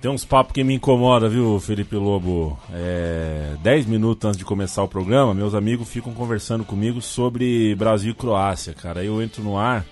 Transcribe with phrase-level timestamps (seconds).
[0.00, 2.58] Tem uns papos que me incomoda, viu, Felipe Lobo?
[2.72, 8.12] É, dez minutos antes de começar o programa, meus amigos ficam conversando comigo sobre Brasil
[8.12, 9.04] e Croácia, cara.
[9.04, 9.84] Eu entro no ar,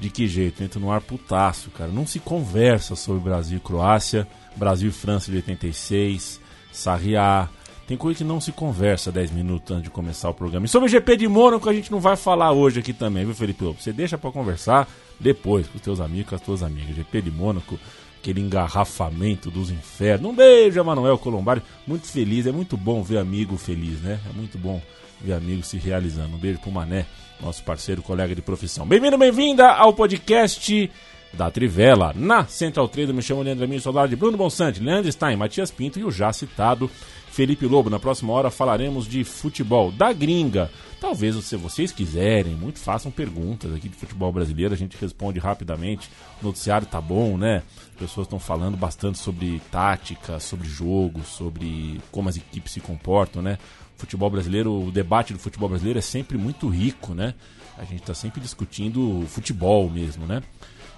[0.00, 0.60] de que jeito?
[0.60, 1.92] Eu entro no ar putaço, cara.
[1.92, 4.26] Não se conversa sobre Brasil e Croácia,
[4.56, 6.40] Brasil e França de 86,
[6.72, 7.48] Sarriá.
[7.86, 10.66] Tem coisa que não se conversa 10 minutos antes de começar o programa.
[10.66, 13.34] E sobre o GP de Mônaco a gente não vai falar hoje aqui também, viu,
[13.34, 13.80] Felipe Lobo?
[13.80, 14.88] Você deixa para conversar
[15.20, 16.96] depois com os teus amigos, com as tuas amigas.
[16.96, 17.78] GP de Mônaco
[18.22, 20.30] aquele engarrafamento dos infernos.
[20.30, 21.60] Um beijo, Emanuel Colombari.
[21.84, 24.20] Muito feliz, é muito bom ver amigo feliz, né?
[24.30, 24.80] É muito bom
[25.20, 26.36] ver amigo se realizando.
[26.36, 27.04] Um beijo pro Mané,
[27.40, 28.86] nosso parceiro, colega de profissão.
[28.86, 30.88] Bem-vindo, bem-vinda ao podcast
[31.32, 32.12] da Trivela.
[32.14, 35.72] Na Central 3, eu me chamo Leandro Amir, soldado de Bruno Bonsante, Leandro Stein, Matias
[35.72, 36.88] Pinto e o já citado
[37.32, 37.88] Felipe Lobo.
[37.88, 40.70] Na próxima hora falaremos de futebol da gringa.
[41.00, 46.10] Talvez, se vocês quiserem, muito façam perguntas aqui de futebol brasileiro, a gente responde rapidamente.
[46.42, 47.62] O noticiário tá bom, né?
[47.94, 53.40] As pessoas estão falando bastante sobre tática, sobre jogo, sobre como as equipes se comportam,
[53.40, 53.58] né?
[53.96, 57.34] O futebol brasileiro, o debate do futebol brasileiro é sempre muito rico, né?
[57.78, 60.42] A gente está sempre discutindo futebol mesmo, né?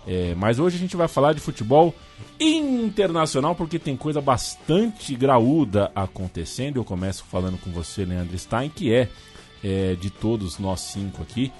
[0.06, 1.94] É, mas hoje a gente vai falar de futebol
[2.38, 6.76] internacional porque tem coisa bastante graúda acontecendo.
[6.76, 9.08] Eu começo falando com você, Leandro Stein, que é,
[9.62, 11.52] é de todos nós cinco aqui,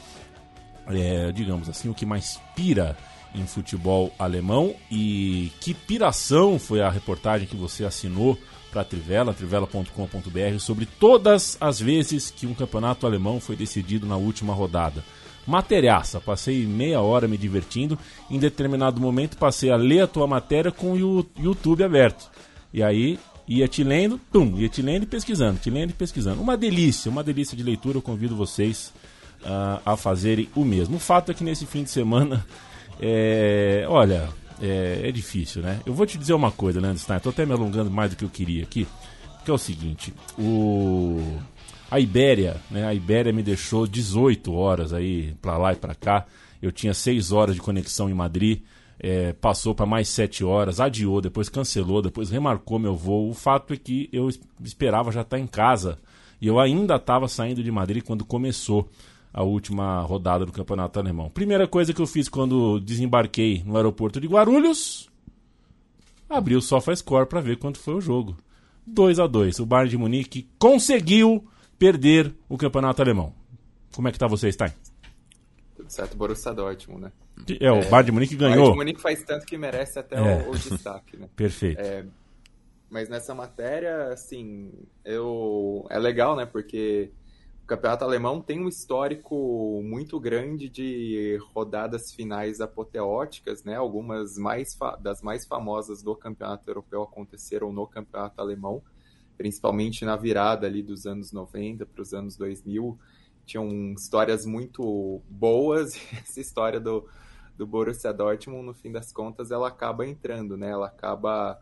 [0.88, 2.96] é, digamos assim, o que mais pira
[3.34, 4.74] em futebol alemão.
[4.90, 8.38] E que piração foi a reportagem que você assinou
[8.70, 14.16] para a Trivela, trivela.com.br, sobre todas as vezes que um campeonato alemão foi decidido na
[14.16, 15.02] última rodada
[15.46, 16.20] materiaça.
[16.20, 17.98] Passei meia hora me divertindo.
[18.30, 22.30] Em determinado momento passei a ler a tua matéria com o YouTube aberto.
[22.72, 26.40] E aí ia te lendo, pum, ia te lendo e pesquisando, te lendo e pesquisando.
[26.40, 27.98] Uma delícia, uma delícia de leitura.
[27.98, 28.92] Eu convido vocês
[29.42, 30.96] uh, a fazerem o mesmo.
[30.96, 32.44] O fato é que nesse fim de semana,
[33.00, 34.28] é, olha,
[34.60, 35.80] é, é, difícil, né?
[35.84, 37.20] Eu vou te dizer uma coisa, Leandro Stein.
[37.20, 38.86] Tô até me alongando mais do que eu queria aqui.
[39.44, 41.38] Que é o seguinte, o
[41.94, 42.84] a Ibéria, né?
[42.84, 46.26] A Ibéria me deixou 18 horas aí para lá e para cá.
[46.60, 48.62] Eu tinha 6 horas de conexão em Madrid.
[48.98, 53.30] É, passou para mais 7 horas, adiou, depois cancelou, depois remarcou meu voo.
[53.30, 54.28] O fato é que eu
[54.60, 56.00] esperava já estar tá em casa
[56.40, 58.90] e eu ainda estava saindo de Madrid quando começou
[59.32, 61.30] a última rodada do Campeonato Alemão.
[61.30, 65.08] Primeira coisa que eu fiz quando desembarquei no aeroporto de Guarulhos,
[66.28, 68.36] abri o SofaScore para ver quanto foi o jogo.
[68.84, 71.44] 2 a 2 O Bayern de Munique conseguiu
[71.84, 73.34] perder o campeonato alemão.
[73.94, 74.72] Como é que tá você, Stein?
[75.76, 77.12] Tudo certo, Borussia Dortmund, né?
[77.60, 78.52] É, o é, Bayern de Munique ganhou.
[78.52, 80.48] O Bayern de Munique faz tanto que merece até é.
[80.48, 81.28] o, o, destaque, né?
[81.36, 81.78] Perfeito.
[81.78, 82.06] É,
[82.88, 84.72] mas nessa matéria, assim,
[85.04, 86.46] eu é legal, né?
[86.46, 87.12] Porque
[87.62, 93.76] o campeonato alemão tem um histórico muito grande de rodadas finais apoteóticas, né?
[93.76, 98.82] Algumas mais das mais famosas do campeonato europeu aconteceram no campeonato alemão
[99.36, 102.98] principalmente na virada ali dos anos 90 para os anos 2000,
[103.44, 107.08] tinham histórias muito boas, e essa história do,
[107.56, 110.70] do Borussia Dortmund, no fim das contas, ela acaba entrando, né?
[110.70, 111.60] Ela acaba,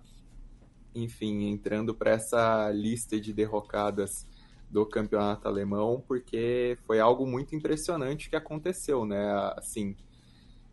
[0.95, 4.27] enfim, entrando para essa lista de derrocadas
[4.71, 9.31] do campeonato alemão, porque foi algo muito impressionante que aconteceu, né?
[9.57, 9.95] Assim,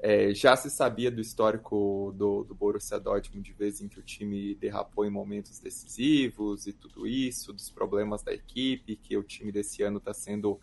[0.01, 4.03] é, já se sabia do histórico do, do Borussia Dortmund de vez em que o
[4.03, 9.51] time derrapou em momentos decisivos e tudo isso, dos problemas da equipe, que o time
[9.51, 10.57] desse ano está sendo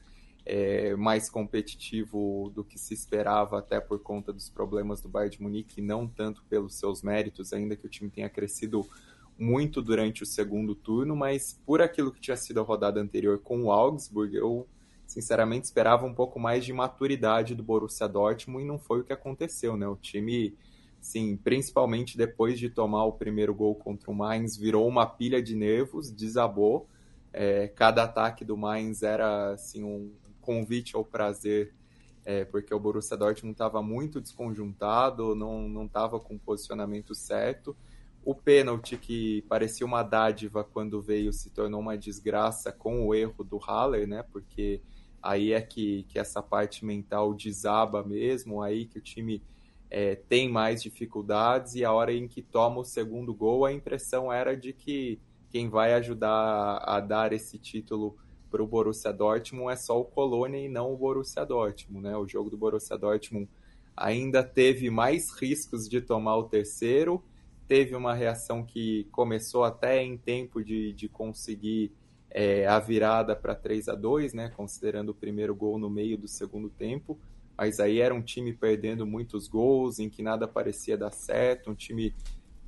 [0.46, 5.42] é, mais competitivo do que se esperava, até por conta dos problemas do Bayern de
[5.42, 8.88] Munique, não tanto pelos seus méritos, ainda que o time tenha crescido
[9.38, 13.64] muito durante o segundo turno, mas por aquilo que tinha sido a rodada anterior com
[13.64, 14.66] o Augsburg, eu
[15.06, 19.12] sinceramente esperava um pouco mais de maturidade do Borussia Dortmund e não foi o que
[19.12, 19.86] aconteceu, né?
[19.86, 20.54] O time,
[21.00, 25.54] sim, principalmente depois de tomar o primeiro gol contra o Mainz, virou uma pilha de
[25.54, 26.88] nervos, desabou.
[27.32, 31.74] É, cada ataque do Mainz era assim um convite ao prazer,
[32.24, 37.76] é, porque o Borussia Dortmund estava muito desconjuntado, não não estava com o posicionamento certo.
[38.24, 43.44] o pênalti que parecia uma dádiva quando veio se tornou uma desgraça com o erro
[43.44, 44.24] do Haller, né?
[44.32, 44.82] Porque
[45.26, 49.42] aí é que, que essa parte mental desaba mesmo, aí que o time
[49.90, 54.32] é, tem mais dificuldades e a hora em que toma o segundo gol, a impressão
[54.32, 55.18] era de que
[55.50, 58.16] quem vai ajudar a dar esse título
[58.50, 62.16] para o Borussia Dortmund é só o Colônia e não o Borussia Dortmund, né?
[62.16, 63.48] O jogo do Borussia Dortmund
[63.96, 67.22] ainda teve mais riscos de tomar o terceiro
[67.66, 71.92] teve uma reação que começou até em tempo de, de conseguir
[72.38, 76.28] é, a virada para 3 a 2 né, considerando o primeiro gol no meio do
[76.28, 77.18] segundo tempo,
[77.56, 81.74] mas aí era um time perdendo muitos gols, em que nada parecia dar certo, um
[81.74, 82.14] time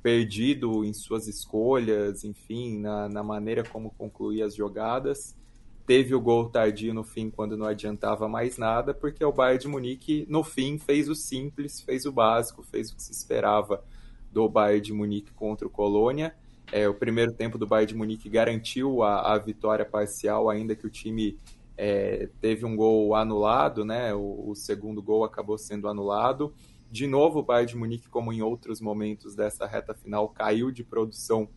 [0.01, 5.37] perdido em suas escolhas, enfim, na, na maneira como concluía as jogadas.
[5.85, 9.67] Teve o gol tardio no fim, quando não adiantava mais nada, porque o Bayern de
[9.67, 13.83] Munique, no fim, fez o simples, fez o básico, fez o que se esperava
[14.31, 16.35] do Bayern de Munique contra o Colônia.
[16.71, 20.85] É, o primeiro tempo do Bayern de Munique garantiu a, a vitória parcial, ainda que
[20.85, 21.37] o time
[21.75, 24.13] é, teve um gol anulado, né?
[24.13, 26.53] O, o, segundo gol acabou sendo anulado.
[26.91, 30.83] De novo, o Bayern de Munique, como em outros momentos dessa reta final, caiu de
[30.83, 31.47] produção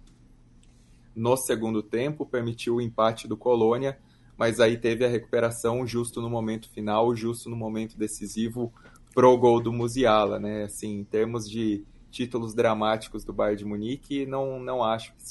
[1.15, 3.99] no segundo tempo, permitiu o empate do Colônia,
[4.37, 8.73] mas aí teve a recuperação justo no momento final, justo no momento decisivo
[9.15, 10.65] pro gol do Musiala, né?
[10.65, 15.23] Assim, em termos de títulos dramáticos do Bayern de Munique, não, não acho que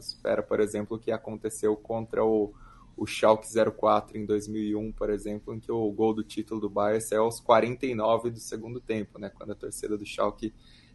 [0.00, 2.54] supera, por exemplo, o que aconteceu contra o,
[2.96, 7.00] o Schalke 04 em 2001, por exemplo, em que o gol do título do Bayern
[7.00, 10.54] saiu aos 49 do segundo tempo, né, quando a torcida do Schalke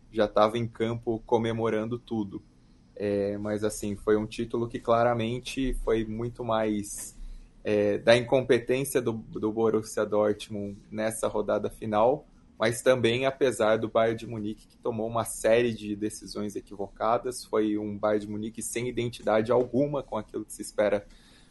[0.09, 2.41] já estava em campo comemorando tudo.
[2.95, 7.17] É, mas assim, foi um título que claramente foi muito mais
[7.65, 12.25] é, da incompetência do, do Borussia Dortmund nessa rodada final
[12.57, 17.77] mas também apesar do Bayern de Munique que tomou uma série de decisões equivocadas, foi
[17.77, 21.05] um Bayern de Munique sem identidade alguma com aquilo que se espera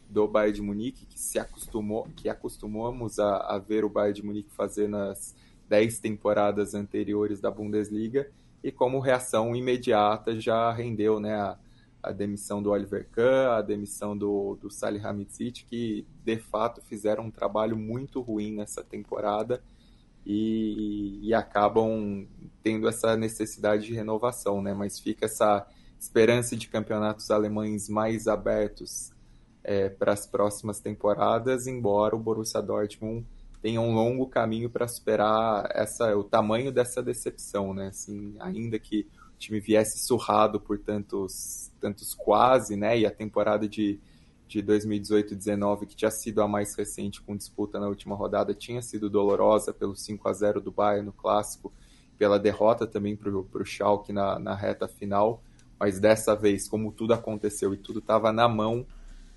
[0.08, 4.25] do Bayern de Munique, que se acostumou, que acostumamos a, a ver o Bayern de
[4.25, 5.34] Munique fazer nas
[5.69, 8.31] dez temporadas anteriores da Bundesliga,
[8.62, 11.58] e como reação imediata já rendeu né, a,
[12.02, 17.31] a demissão do Oliver Kahn, a demissão do, do Salihamidzic, que de fato fizeram um
[17.31, 19.62] trabalho muito ruim nessa temporada
[20.25, 22.27] e, e, acabam
[22.63, 24.73] tendo essa necessidade de renovação, né?
[24.73, 25.67] Mas fica essa
[25.99, 29.13] esperança de campeonatos alemães mais abertos
[29.65, 33.27] é, para as próximas temporadas, embora o Borussia Dortmund
[33.61, 37.89] tenha um longo caminho para superar essa, o tamanho dessa decepção, né?
[37.89, 42.99] Assim, ainda que o time viesse surrado por tantos, tantos quase, né?
[42.99, 44.01] E a temporada de
[44.52, 48.54] de 2018 e 19, que tinha sido a mais recente com disputa na última rodada,
[48.54, 51.72] tinha sido dolorosa pelo 5 a 0 do Bayern no clássico,
[52.19, 55.43] pela derrota também para o Schalke na, na reta final,
[55.78, 58.87] mas dessa vez, como tudo aconteceu e tudo estava na mão,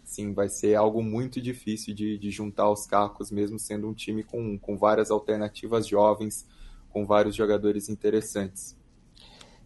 [0.03, 4.23] sim, vai ser algo muito difícil de, de juntar os cacos, mesmo sendo um time
[4.23, 6.47] com, com várias alternativas jovens,
[6.89, 8.77] com vários jogadores interessantes.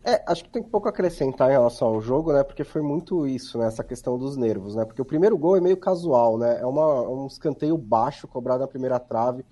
[0.03, 2.43] É, acho que tem pouco a acrescentar em relação ao jogo, né?
[2.43, 3.67] Porque foi muito isso, né?
[3.67, 4.85] Essa questão dos nervos, né?
[4.85, 6.59] Porque o primeiro gol é meio casual, né?
[6.59, 9.45] É uma, um escanteio baixo cobrado na primeira trave.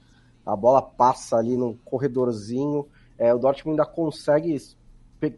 [0.46, 2.88] A bola passa ali no corredorzinho.
[3.18, 4.58] É, o Dortmund ainda consegue,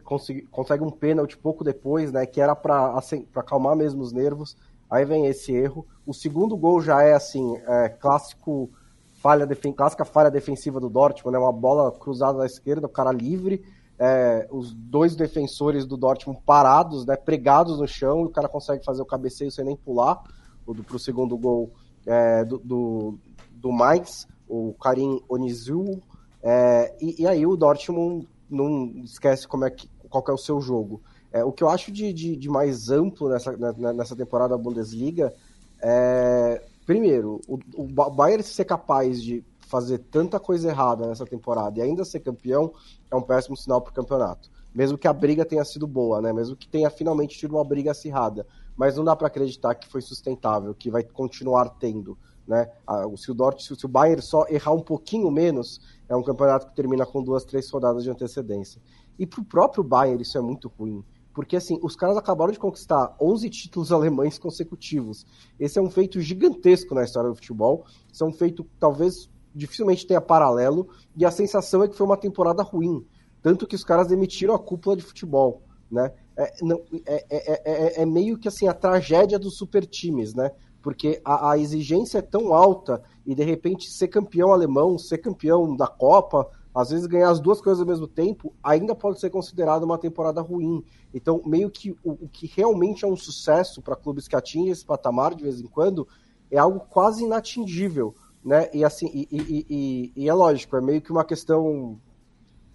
[0.04, 2.24] consegue, consegue um pênalti pouco depois, né?
[2.24, 4.56] Que era para assim, acalmar mesmo os nervos.
[4.88, 5.84] Aí vem esse erro.
[6.06, 8.70] O segundo gol já é assim, é, clássico
[9.14, 11.38] falha clássica falha defensiva do Dortmund, né?
[11.38, 13.62] Uma bola cruzada na esquerda, o cara livre
[14.00, 18.82] é, os dois defensores do Dortmund parados, né, pregados no chão, e o cara consegue
[18.82, 20.22] fazer o cabeceio sem nem pular,
[20.64, 21.70] para o segundo gol
[22.06, 23.18] é, do, do,
[23.50, 26.00] do Mainz, o Karim Onizu,
[26.42, 30.60] é, e, e, aí o Dortmund não esquece como é que, qual é o seu
[30.60, 31.02] jogo.
[31.30, 34.62] É, o que eu acho de, de, de mais amplo nessa, né, nessa temporada da
[34.62, 35.32] Bundesliga
[35.82, 41.82] é, primeiro, o, o Bayern ser capaz de fazer tanta coisa errada nessa temporada e
[41.82, 42.72] ainda ser campeão
[43.08, 44.50] é um péssimo sinal para o campeonato.
[44.74, 46.32] Mesmo que a briga tenha sido boa, né?
[46.32, 48.46] Mesmo que tenha finalmente tido uma briga acirrada.
[48.76, 52.18] Mas não dá para acreditar que foi sustentável, que vai continuar tendo.
[52.46, 52.68] Né?
[53.16, 56.74] Se o Dortmund, se o Bayern só errar um pouquinho menos, é um campeonato que
[56.74, 58.82] termina com duas, três rodadas de antecedência.
[59.16, 62.58] E para o próprio Bayern isso é muito ruim, porque assim, os caras acabaram de
[62.58, 65.24] conquistar 11 títulos alemães consecutivos.
[65.60, 67.84] Esse é um feito gigantesco na história do futebol.
[68.12, 72.16] Isso é um feito talvez dificilmente tenha paralelo, e a sensação é que foi uma
[72.16, 73.04] temporada ruim.
[73.42, 75.62] Tanto que os caras demitiram a cúpula de futebol.
[75.90, 76.12] Né?
[76.36, 80.52] É, não, é, é, é, meio que assim a tragédia dos super times, né?
[80.80, 85.76] Porque a, a, exigência é tão alta e de repente ser campeão alemão, ser campeão
[85.76, 89.82] da Copa, às vezes ganhar as duas coisas ao mesmo tempo ainda pode ser considerado
[89.82, 90.82] uma temporada ruim.
[91.12, 94.84] Então, meio que o, o que realmente é um sucesso para clubes que atingem esse
[94.84, 96.06] patamar de vez em quando
[96.50, 98.14] é algo quase inatingível,
[98.44, 98.68] né?
[98.72, 101.98] E assim, e, e, e, e é lógico, é meio que uma questão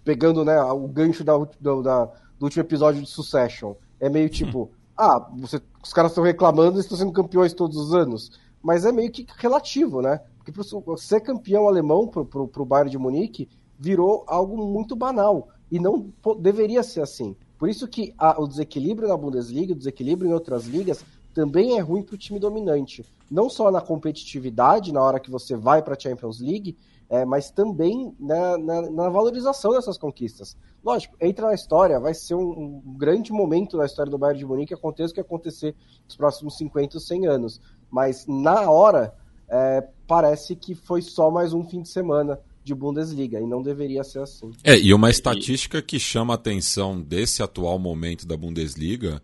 [0.04, 2.04] pegando, né, o gancho da, da,
[2.38, 3.74] do último episódio de Succession.
[3.98, 4.68] É meio tipo, hum.
[4.96, 8.30] ah, você, os caras estão reclamando e estão sendo campeões todos os anos.
[8.62, 10.20] Mas é meio que relativo, né?
[10.38, 15.48] Porque pro, ser campeão alemão pro, pro, pro Bayern de Munique virou algo muito banal.
[15.70, 17.34] E não deveria ser assim.
[17.58, 21.04] Por isso que a, o desequilíbrio na Bundesliga, o desequilíbrio em outras ligas,
[21.36, 23.04] também é ruim para o time dominante.
[23.30, 26.74] Não só na competitividade, na hora que você vai para a Champions League,
[27.10, 30.56] é, mas também na, na, na, valorização dessas conquistas.
[30.82, 34.46] Lógico, entra na história, vai ser um, um grande momento na história do Bayern de
[34.46, 35.76] Munique, aconteça o que acontecer
[36.06, 37.60] nos próximos 50 ou 100 anos.
[37.90, 39.14] Mas na hora,
[39.46, 44.02] é, parece que foi só mais um fim de semana de Bundesliga, e não deveria
[44.02, 44.52] ser assim.
[44.64, 49.20] É, e uma estatística que chama a atenção desse atual momento da Bundesliga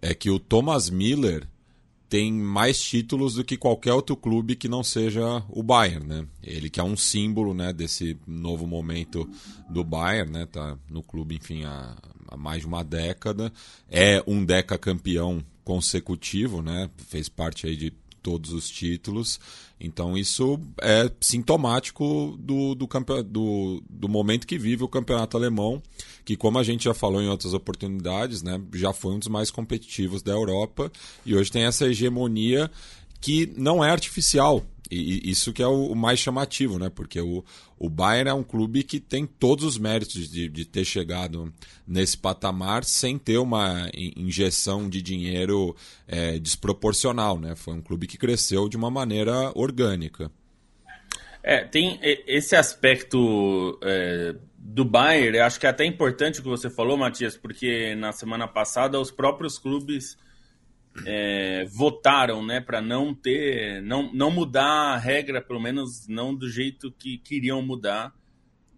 [0.00, 1.48] é que o Thomas Miller
[2.08, 6.26] tem mais títulos do que qualquer outro clube que não seja o Bayern, né?
[6.42, 9.28] Ele que é um símbolo, né, desse novo momento
[9.68, 10.46] do Bayern, né?
[10.46, 11.96] Tá no clube, enfim, há,
[12.28, 13.52] há mais de uma década.
[13.88, 16.88] É um deca campeão consecutivo, né?
[17.08, 19.40] Fez parte aí de todos os títulos.
[19.78, 25.82] Então isso é sintomático do, do, do, do, momento que vive o campeonato alemão,
[26.24, 29.50] que como a gente já falou em outras oportunidades, né, já foi um dos mais
[29.50, 30.90] competitivos da Europa
[31.26, 32.70] e hoje tem essa hegemonia
[33.20, 34.62] que não é artificial.
[34.90, 36.88] E, isso que é o, o, mais chamativo, né?
[36.88, 37.44] Porque o,
[37.78, 41.52] o Bayern é um clube que tem todos os méritos de, de ter chegado
[41.86, 45.74] nesse patamar sem ter uma injeção de dinheiro
[46.06, 47.54] é, desproporcional, né?
[47.54, 50.30] Foi um clube que cresceu de uma maneira orgânica.
[51.42, 56.48] É, tem esse aspecto é, do Bayern, eu acho que é até importante o que
[56.48, 60.18] você falou, Matias, porque na semana passada os próprios clubes
[61.04, 66.48] é, votaram, né, para não ter, não, não mudar a regra, pelo menos não do
[66.48, 68.14] jeito que queriam mudar,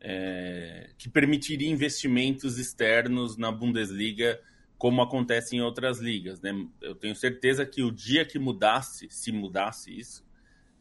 [0.01, 4.41] é, que permitiria investimentos externos na Bundesliga,
[4.77, 6.53] como acontece em outras ligas, né?
[6.81, 10.25] Eu tenho certeza que o dia que mudasse, se mudasse isso,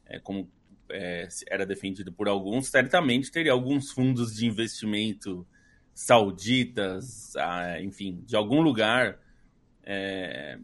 [0.06, 0.50] é, como
[0.90, 5.46] é, era defendido por alguns, certamente teria alguns fundos de investimento
[5.94, 9.20] sauditas, ah, enfim, de algum lugar
[9.84, 10.60] é,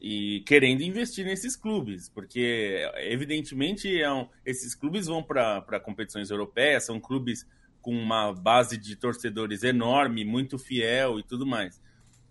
[0.00, 6.84] e querendo investir nesses clubes, porque evidentemente é um, esses clubes vão para competições europeias,
[6.84, 7.46] são clubes
[7.82, 11.80] com uma base de torcedores enorme, muito fiel e tudo mais.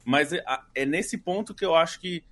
[0.05, 0.43] Mas é,
[0.74, 2.24] é nesse ponto que eu acho que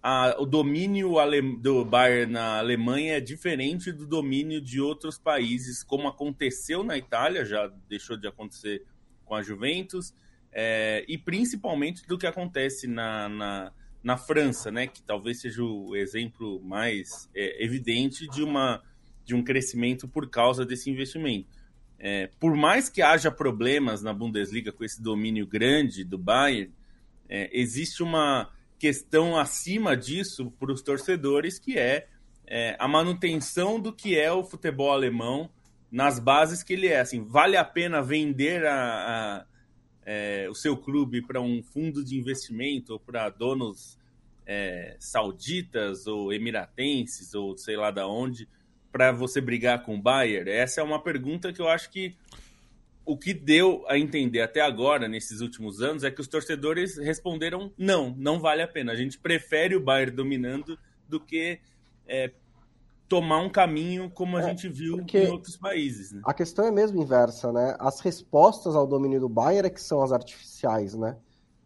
[0.00, 1.14] a, o domínio
[1.60, 7.44] do Bayern na Alemanha é diferente do domínio de outros países, como aconteceu na Itália,
[7.44, 8.84] já deixou de acontecer
[9.24, 10.14] com a Juventus,
[10.52, 13.72] é, e principalmente do que acontece na, na
[14.06, 18.80] na França, né, que talvez seja o exemplo mais é, evidente de, uma,
[19.24, 21.48] de um crescimento por causa desse investimento.
[21.98, 26.72] É, por mais que haja problemas na Bundesliga com esse domínio grande do Bayern,
[27.28, 28.48] é, existe uma
[28.78, 32.06] questão acima disso para os torcedores, que é,
[32.46, 35.50] é, a manutenção do que é o futebol alemão
[35.90, 37.00] nas bases que ele é.
[37.00, 39.44] Assim, vale a pena vender a,
[40.06, 43.98] é, o seu clube para um fundo de investimento ou para donos
[44.46, 48.48] é, sauditas ou emiratenses ou sei lá da onde
[48.92, 50.48] para você brigar com o Bayern?
[50.48, 52.14] Essa é uma pergunta que eu acho que
[53.04, 57.72] o que deu a entender até agora, nesses últimos anos, é que os torcedores responderam
[57.76, 58.92] não, não vale a pena.
[58.92, 61.58] A gente prefere o Bayern dominando do que
[62.06, 62.30] é,
[63.08, 66.12] tomar um caminho como a é, gente viu em outros países.
[66.12, 66.20] Né?
[66.24, 67.76] A questão é mesmo inversa, né?
[67.78, 71.16] As respostas ao domínio do Bayern é que são as artificiais, né?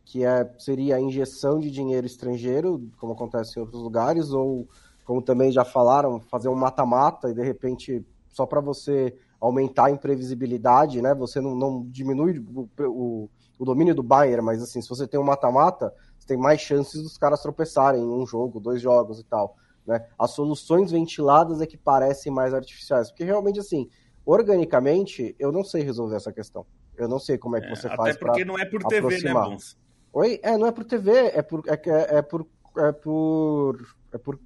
[0.05, 4.69] Que é, seria a injeção de dinheiro estrangeiro, como acontece em outros lugares, ou,
[5.05, 9.91] como também já falaram, fazer um mata-mata e de repente, só para você aumentar a
[9.91, 11.15] imprevisibilidade, né?
[11.15, 15.19] Você não, não diminui o, o, o, domínio do Bayern, mas assim, se você tem
[15.19, 19.25] um mata-mata, você tem mais chances dos caras tropeçarem em um jogo, dois jogos e
[19.25, 19.57] tal.
[19.87, 20.05] Né?
[20.19, 23.89] As soluções ventiladas é que parecem mais artificiais, porque realmente, assim,
[24.25, 26.67] organicamente, eu não sei resolver essa questão.
[26.97, 28.65] Eu não sei como é que é, você é, faz para Até porque não é
[28.65, 29.45] por TV, né, aproximar.
[29.45, 29.79] né, Bons?
[30.13, 30.41] Oi?
[30.43, 32.47] É, não é por TV, é por, é, é, é por,
[32.77, 34.41] é por, é por,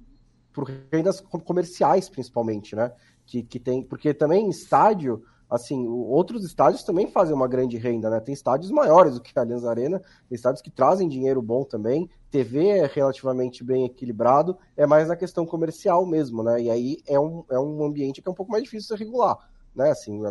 [0.53, 2.91] por rendas comerciais, principalmente, né?
[3.25, 8.19] Que, que tem, porque também estádio, assim, outros estádios também fazem uma grande renda, né?
[8.19, 12.09] Tem estádios maiores do que a Allianz Arena, tem estádios que trazem dinheiro bom também,
[12.31, 16.61] TV é relativamente bem equilibrado, é mais na questão comercial mesmo, né?
[16.61, 19.37] E aí é um, é um ambiente que é um pouco mais difícil de regular,
[19.75, 19.91] né?
[19.91, 20.21] Assim,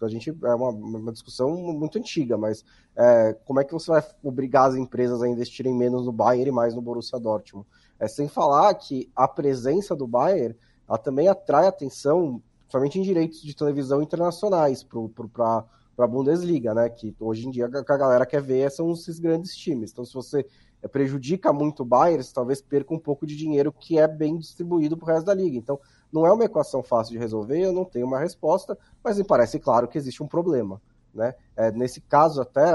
[0.00, 2.64] A gente é uma, uma discussão muito antiga, mas
[2.96, 6.52] é, como é que você vai obrigar as empresas a investirem menos no Bayern e
[6.52, 7.66] mais no Borussia Dortmund?
[7.98, 10.56] É, sem falar que a presença do Bayern
[10.88, 15.64] ela também atrai atenção, somente em direitos de televisão internacionais para
[15.98, 16.88] a Bundesliga, né?
[16.88, 19.90] Que hoje em dia a galera quer ver são esses grandes times.
[19.90, 20.46] Então, se você
[20.82, 24.38] é, prejudica muito o Bayern, você talvez perca um pouco de dinheiro que é bem
[24.38, 25.58] distribuído para o resto da liga.
[25.58, 25.78] Então,
[26.12, 29.58] não é uma equação fácil de resolver, eu não tenho uma resposta, mas me parece
[29.58, 30.80] claro que existe um problema.
[31.12, 31.34] Né?
[31.56, 32.72] É, nesse caso, até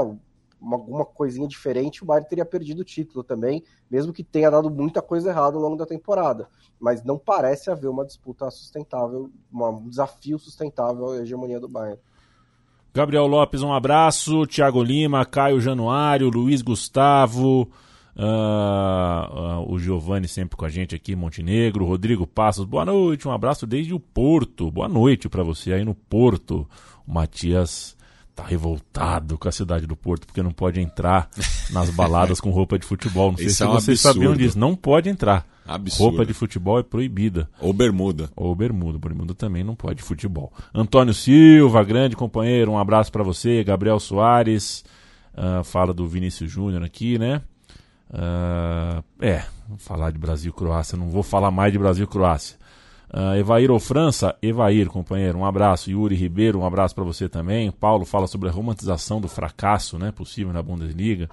[0.60, 4.70] uma, alguma coisinha diferente, o Bayern teria perdido o título também, mesmo que tenha dado
[4.70, 6.48] muita coisa errada ao longo da temporada.
[6.80, 12.00] Mas não parece haver uma disputa sustentável, um desafio sustentável à hegemonia do Bayern.
[12.94, 14.48] Gabriel Lopes, um abraço.
[14.48, 17.70] Thiago Lima, Caio Januário, Luiz Gustavo,
[18.18, 23.32] Uh, uh, o Giovanni sempre com a gente aqui, Montenegro, Rodrigo Passos, boa noite, um
[23.32, 26.66] abraço desde o Porto, boa noite para você aí no Porto.
[27.06, 27.96] O Matias
[28.36, 31.30] tá revoltado com a cidade do Porto porque não pode entrar
[31.72, 33.32] nas baladas com roupa de futebol.
[33.32, 34.14] Não sei Isso se é um vocês absurdo.
[34.14, 35.48] sabiam disso, não pode entrar.
[35.66, 36.10] Absurdo.
[36.10, 37.50] Roupa de futebol é proibida.
[37.60, 38.30] Ou bermuda.
[38.36, 39.00] Ou bermuda.
[39.00, 40.52] Bermuda também não pode futebol.
[40.74, 43.64] Antônio Silva, grande companheiro, um abraço para você.
[43.64, 44.84] Gabriel Soares,
[45.34, 47.42] uh, fala do Vinícius Júnior aqui, né?
[48.10, 49.44] Uh, é,
[49.78, 52.58] falar de Brasil-Croácia, não vou falar mais de Brasil-Croácia.
[53.16, 54.36] Uh, Evair ou França?
[54.42, 55.90] Evair, companheiro, um abraço.
[55.90, 57.72] Yuri Ribeiro, um abraço para você também.
[57.72, 61.30] Paulo fala sobre a romantização do fracasso né, possível na Bundesliga.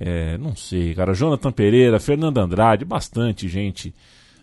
[0.00, 1.12] É, não sei, cara.
[1.12, 3.94] Jonathan Pereira, Fernando Andrade, bastante gente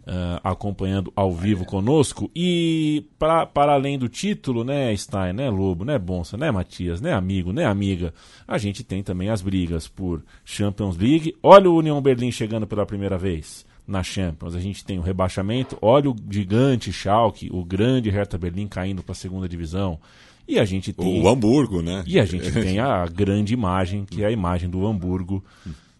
[0.01, 2.29] uh, acompanhando ao vivo conosco.
[2.35, 7.51] E para além do título, né, Stein, né, Lobo, né, Bonsa, né, Matias, né, amigo,
[7.51, 8.13] né, amiga,
[8.47, 11.35] a gente tem também as brigas por Champions League.
[11.41, 14.55] Olha o União Berlim chegando pela primeira vez na Champions.
[14.55, 15.77] A gente tem o rebaixamento.
[15.81, 19.99] Olha o gigante Schalke, o grande Hertha Berlim caindo para a segunda divisão.
[20.47, 22.03] E a gente tem o Hamburgo, né?
[22.05, 25.43] E a gente tem a grande imagem, que é a imagem do Hamburgo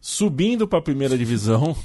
[0.02, 1.76] subindo para a primeira divisão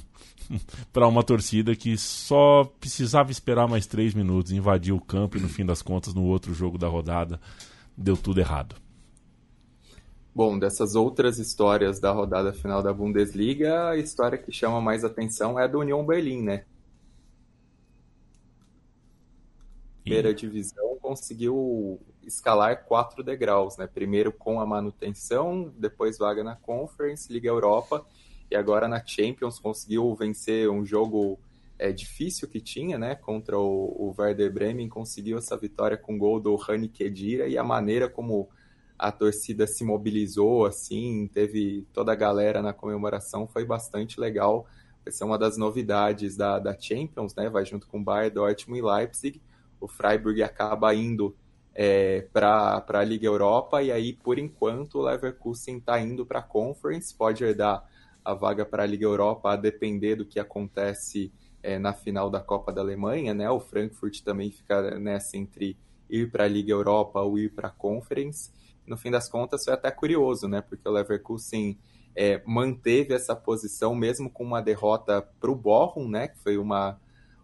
[0.93, 5.49] para uma torcida que só precisava esperar mais três minutos, invadiu o campo e no
[5.49, 7.41] fim das contas, no outro jogo da rodada,
[7.97, 8.75] deu tudo errado.
[10.37, 15.59] Bom, dessas outras histórias da rodada final da Bundesliga, a história que chama mais atenção
[15.59, 16.67] é a do União Berlim, né?
[20.03, 23.87] Primeira divisão conseguiu escalar quatro degraus, né?
[23.87, 28.05] Primeiro com a manutenção, depois vaga na Conference, Liga Europa
[28.51, 31.41] e agora na Champions conseguiu vencer um jogo
[31.79, 36.39] é, difícil que tinha, né, contra o, o Werder Bremen, conseguiu essa vitória com gol
[36.39, 38.51] do Rani Kedira e a maneira como
[38.99, 44.67] a torcida se mobilizou, assim, teve toda a galera na comemoração, foi bastante legal.
[45.05, 47.49] Vai ser uma das novidades da, da Champions, né?
[47.49, 49.41] Vai junto com Bayern, Dortmund e Leipzig.
[49.81, 51.37] O Freiburg acaba indo
[51.75, 56.43] é, para a Liga Europa e aí, por enquanto, o Leverkusen está indo para a
[56.43, 57.85] Conference, pode herdar
[58.25, 61.31] a vaga para a Liga Europa a depender do que acontece
[61.63, 63.49] é, na final da Copa da Alemanha, né?
[63.51, 65.77] O Frankfurt também fica nessa entre
[66.09, 68.51] ir para a Liga Europa ou ir para a Conference.
[68.87, 70.61] No fim das contas, foi até curioso, né?
[70.61, 71.79] Porque o Leverkusen
[72.15, 76.29] é, manteve essa posição mesmo com uma derrota para o Bochum, né?
[76.29, 77.01] Que foi uma,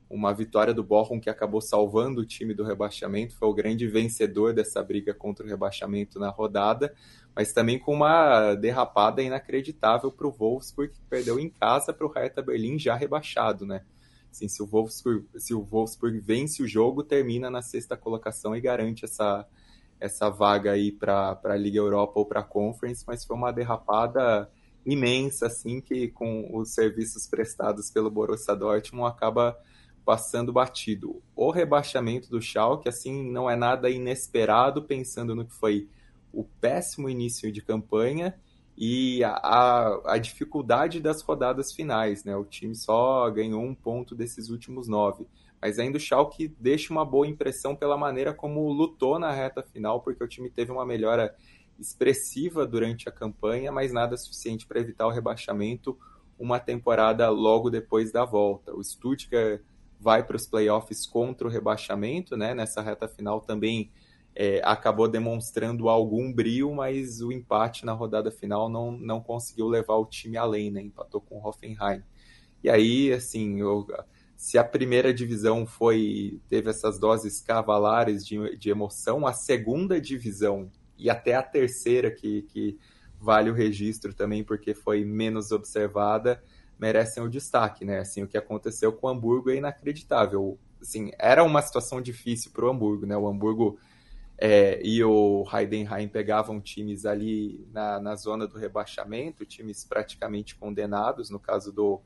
[0.08, 4.52] uma vitória do Bochum que acabou salvando o time do rebaixamento, foi o grande vencedor
[4.52, 6.94] dessa briga contra o rebaixamento na rodada
[7.34, 12.10] mas também com uma derrapada inacreditável para o Wolfsburg, que perdeu em casa para o
[12.10, 13.82] Hertha Berlim já rebaixado, né?
[14.30, 14.88] Assim, se, o
[15.36, 19.46] se o Wolfsburg vence o jogo, termina na sexta colocação e garante essa,
[20.02, 24.50] essa vaga aí para a Liga Europa ou para a Conference, mas foi uma derrapada
[24.84, 29.56] imensa, assim, que com os serviços prestados pelo Borussia Dortmund acaba
[30.04, 31.22] passando batido.
[31.36, 35.88] O rebaixamento do Schalke, assim, não é nada inesperado, pensando no que foi
[36.32, 38.34] o péssimo início de campanha
[38.76, 42.34] e a, a, a, dificuldade das rodadas finais, né?
[42.34, 45.28] O time só ganhou um ponto desses últimos nove.
[45.62, 50.00] Mas ainda o Schalke deixa uma boa impressão pela maneira como lutou na reta final,
[50.00, 51.32] porque o time teve uma melhora
[51.78, 55.96] expressiva durante a campanha, mas nada suficiente para evitar o rebaixamento
[56.36, 58.74] uma temporada logo depois da volta.
[58.74, 59.60] O Stuttgart
[60.00, 62.52] vai para os playoffs contra o rebaixamento, né?
[62.54, 63.92] Nessa reta final também
[64.34, 69.94] é, acabou demonstrando algum brilho, mas o empate na rodada final não, não conseguiu levar
[69.94, 70.82] o time além, né?
[70.82, 72.02] Empatou com o Hoffenheim.
[72.64, 73.86] E aí, assim, eu,
[74.42, 80.68] se a primeira divisão foi teve essas doses cavalares de, de emoção, a segunda divisão
[80.98, 82.76] e até a terceira, que, que
[83.20, 86.42] vale o registro também, porque foi menos observada,
[86.76, 88.00] merecem o destaque, né?
[88.00, 90.58] Assim, o que aconteceu com o Hamburgo é inacreditável.
[90.80, 93.16] Assim, era uma situação difícil para o Hamburgo, né?
[93.16, 93.78] O Hamburgo
[94.36, 101.30] é, e o Heidenheim pegavam times ali na, na zona do rebaixamento, times praticamente condenados,
[101.30, 102.02] no caso do,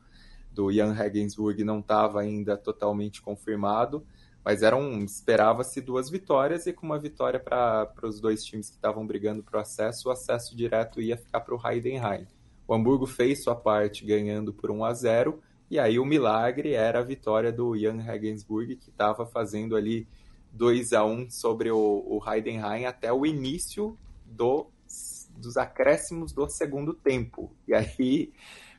[0.57, 4.05] do Jan Regensburg não estava ainda totalmente confirmado,
[4.43, 9.07] mas eram esperava-se duas vitórias e com uma vitória para os dois times que estavam
[9.07, 12.27] brigando para o acesso, o acesso direto ia ficar para o Heidenheim.
[12.67, 15.41] O Hamburgo fez sua parte ganhando por 1 a 0
[15.71, 20.09] e aí o milagre era a vitória do Jan Regensburg que estava fazendo ali
[20.53, 24.71] 2 a 1 sobre o, o Heidenheim até o início do,
[25.37, 27.53] dos acréscimos do segundo tempo.
[27.69, 28.33] E aí,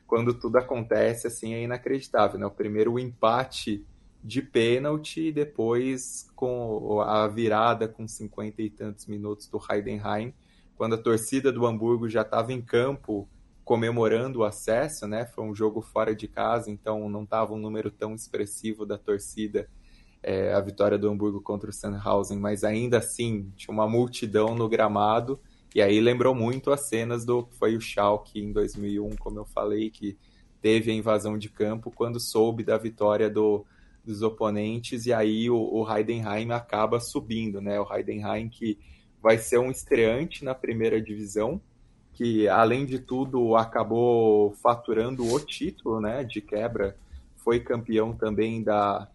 [0.08, 2.46] quando tudo acontece, assim, é inacreditável, né?
[2.46, 3.86] O primeiro o empate
[4.24, 10.34] de pênalti e depois com a virada com 50 e tantos minutos do Heidenheim,
[10.76, 13.28] quando a torcida do Hamburgo já estava em campo
[13.64, 15.26] comemorando o acesso, né?
[15.26, 19.68] Foi um jogo fora de casa, então não estava um número tão expressivo da torcida
[20.22, 24.68] é, a vitória do Hamburgo contra o Sandhausen, mas ainda assim tinha uma multidão no
[24.70, 25.38] gramado.
[25.74, 29.90] E aí lembrou muito as cenas do foi o Schalke em 2001, como eu falei,
[29.90, 30.16] que
[30.60, 33.64] teve a invasão de campo quando soube da vitória do,
[34.04, 37.78] dos oponentes e aí o, o Heidenheim acaba subindo, né?
[37.80, 38.78] O Heidenheim que
[39.22, 41.60] vai ser um estreante na primeira divisão,
[42.12, 46.24] que além de tudo acabou faturando o título, né?
[46.24, 46.96] De quebra,
[47.36, 49.08] foi campeão também da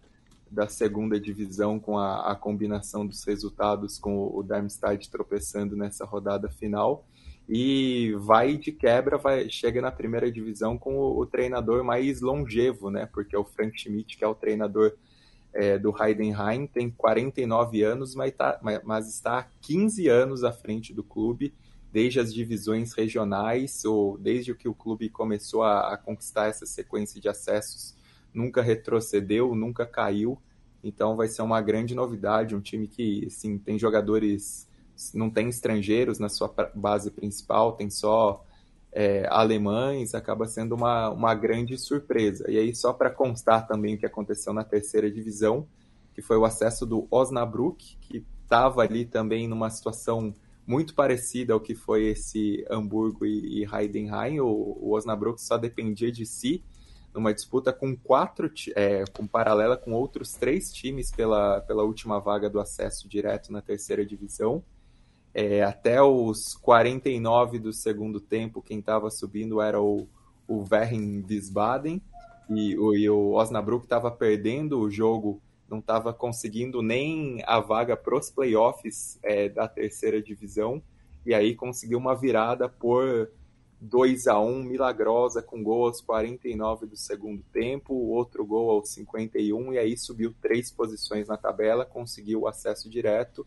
[0.50, 6.48] da segunda divisão com a, a combinação dos resultados com o, Darmstadt tropeçando nessa rodada
[6.48, 7.04] final
[7.48, 12.90] e vai de quebra, vai, chega na primeira divisão com o, o, treinador mais longevo,
[12.90, 13.06] né?
[13.06, 14.94] Porque é o Frank Schmidt, que é o treinador
[15.52, 20.94] é, do Heidenheim, tem 49 anos, mas, tá, mas está há 15 anos à frente
[20.94, 21.52] do clube,
[21.92, 27.20] desde as divisões regionais, ou desde que o clube começou a, a conquistar essa sequência
[27.20, 27.94] de acessos
[28.34, 30.38] nunca retrocedeu, nunca caiu.
[30.82, 34.68] Então vai ser uma grande novidade, um time que assim, tem jogadores,
[35.14, 38.44] não tem estrangeiros na sua base principal, tem só
[38.94, 42.48] é, alemães, acaba sendo uma, uma grande surpresa.
[42.48, 45.66] E aí, só para constar também o que aconteceu na terceira divisão,
[46.14, 50.32] que foi o acesso do Osnabrück, que estava ali também numa situação
[50.64, 54.38] muito parecida ao que foi esse Hamburgo e, e Heidenheim.
[54.40, 56.62] O, o Osnabrück só dependia de si,
[57.14, 62.50] numa disputa com quatro, é, com paralela com outros três times pela, pela última vaga
[62.50, 64.64] do acesso direto na terceira divisão.
[65.32, 70.08] É, até os 49 do segundo tempo, quem estava subindo era o,
[70.46, 72.02] o Werren Wiesbaden,
[72.50, 77.96] e o, e o Osnabrück estava perdendo o jogo, não estava conseguindo nem a vaga
[77.96, 80.82] para os playoffs é, da terceira divisão,
[81.24, 83.30] e aí conseguiu uma virada por
[83.80, 89.74] 2 a 1 milagrosa com gol aos 49 do segundo tempo, outro gol aos 51
[89.74, 93.46] e aí subiu três posições na tabela, conseguiu o acesso direto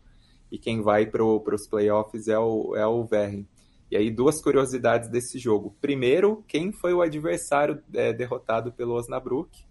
[0.50, 3.46] e quem vai para os playoffs é o, é o Verren.
[3.90, 5.74] E aí duas curiosidades desse jogo.
[5.80, 9.66] Primeiro, quem foi o adversário é, derrotado pelo Osnabrück?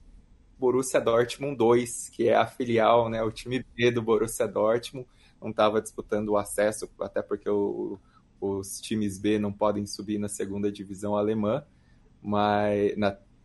[0.58, 5.08] Borussia Dortmund 2, que é a filial, né, o time B do Borussia Dortmund,
[5.40, 8.00] não estava disputando o acesso, até porque o,
[8.40, 11.64] os times B não podem subir na segunda divisão alemã,
[12.22, 12.94] mas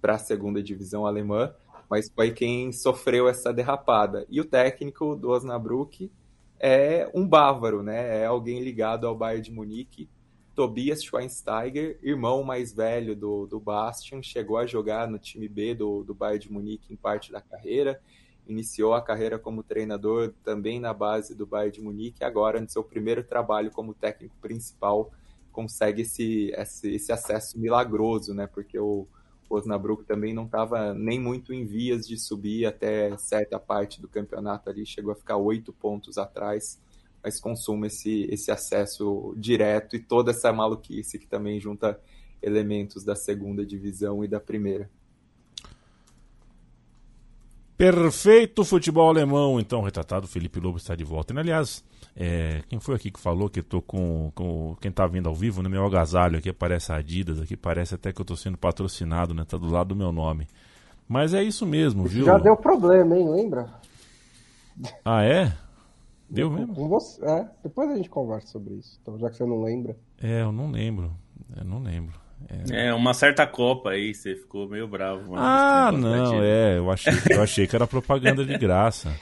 [0.01, 1.55] para a segunda divisão alemã,
[1.89, 4.27] mas foi quem sofreu essa derrapada.
[4.29, 6.11] E o técnico do Osnabrück
[6.59, 8.23] é um bávaro, né?
[8.23, 10.09] É alguém ligado ao Bayern de Munique.
[10.55, 16.05] Tobias Schweinsteiger, irmão mais velho do, do Bastian, chegou a jogar no time B do,
[16.05, 18.01] do Bayern de Munique em parte da carreira
[18.47, 22.69] iniciou a carreira como treinador também na base do Bayern de Munique e agora no
[22.69, 25.11] seu primeiro trabalho como técnico principal
[25.53, 28.47] consegue esse, esse, esse acesso milagroso, né?
[28.47, 29.07] Porque o,
[29.55, 34.71] Osnabrück também não estava nem muito em vias de subir até certa parte do campeonato
[34.71, 36.81] ali, chegou a ficar oito pontos atrás,
[37.23, 42.01] mas consuma esse, esse acesso direto e toda essa maluquice que também junta
[42.41, 44.91] elementos da segunda divisão e da primeira.
[47.83, 50.29] Perfeito futebol alemão, então, retratado.
[50.29, 51.35] Felipe Lobo está de volta.
[51.35, 51.83] E, aliás,
[52.15, 55.65] é, quem foi aqui que falou que tô com, com quem está vindo ao vivo,
[55.65, 59.35] no meu agasalho aqui aparece a Adidas, aqui parece até que eu estou sendo patrocinado,
[59.35, 59.45] né?
[59.45, 60.47] Tá do lado do meu nome.
[61.09, 62.25] Mas é isso mesmo, viu?
[62.25, 63.29] Já deu problema, hein?
[63.29, 63.69] Lembra?
[65.05, 65.53] Ah, é?
[66.31, 66.77] Deu mesmo?
[66.77, 68.97] Com você, é, depois a gente conversa sobre isso.
[69.03, 69.97] Então, já que você não lembra.
[70.23, 71.11] É, eu não lembro.
[71.57, 72.22] Eu não lembro.
[72.49, 72.87] É...
[72.87, 75.35] é, uma certa Copa aí, você ficou meio bravo.
[75.37, 79.15] Ah, não, é, eu achei, eu achei que era propaganda de graça.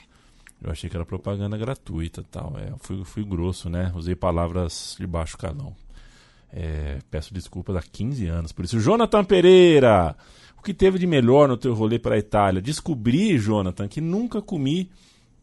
[0.63, 2.55] Eu achei que era propaganda gratuita tal.
[2.59, 3.91] É, fui, fui grosso, né?
[3.95, 5.75] Usei palavras de baixo calão.
[6.53, 8.79] É, peço desculpas há 15 anos por isso.
[8.79, 10.15] Jonathan Pereira!
[10.59, 12.61] O que teve de melhor no teu rolê para a Itália?
[12.61, 14.91] Descobri, Jonathan, que nunca comi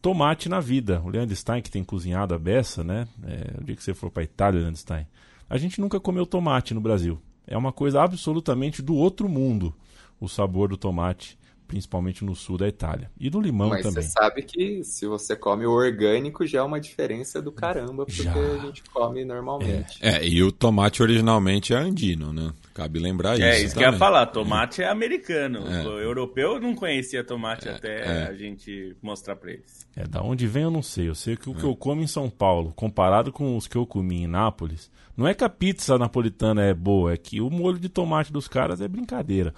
[0.00, 1.02] tomate na vida.
[1.04, 3.08] O Leandro Stein, que tem cozinhado a beça, né?
[3.24, 5.06] É, o dia que você for para Itália, Leandro Stein,
[5.50, 7.20] a gente nunca comeu tomate no Brasil.
[7.48, 9.74] É uma coisa absolutamente do outro mundo
[10.20, 13.10] o sabor do tomate principalmente no sul da Itália.
[13.20, 14.02] E do limão Mas também.
[14.02, 18.22] você sabe que se você come o orgânico já é uma diferença do caramba, porque
[18.22, 18.32] Já.
[18.32, 19.98] a gente come normalmente.
[20.00, 22.52] É, e o tomate originalmente é andino, né?
[22.72, 23.44] Cabe lembrar isso.
[23.44, 23.98] É, isso que eu ia também.
[23.98, 25.68] falar, tomate é americano.
[25.68, 25.86] É.
[25.86, 28.26] O europeu não conhecia tomate até é.
[28.26, 29.86] a gente mostrar pra eles.
[29.94, 31.08] É, da onde vem eu não sei.
[31.08, 33.84] Eu sei que o que eu como em São Paulo, comparado com os que eu
[33.84, 37.78] comi em Nápoles, não é que a pizza napolitana é boa, é que o molho
[37.78, 39.52] de tomate dos caras é brincadeira.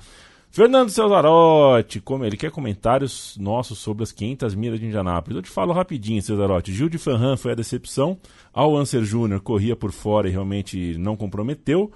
[0.52, 5.36] Fernando Cesarotti, como ele quer comentários nossos sobre as 500 milhas de Indianápolis.
[5.36, 6.74] Eu te falo rapidinho, Cesarotti.
[6.74, 8.18] Gil de Ferran foi a decepção.
[8.52, 9.40] Al Anser Jr.
[9.40, 11.92] corria por fora e realmente não comprometeu.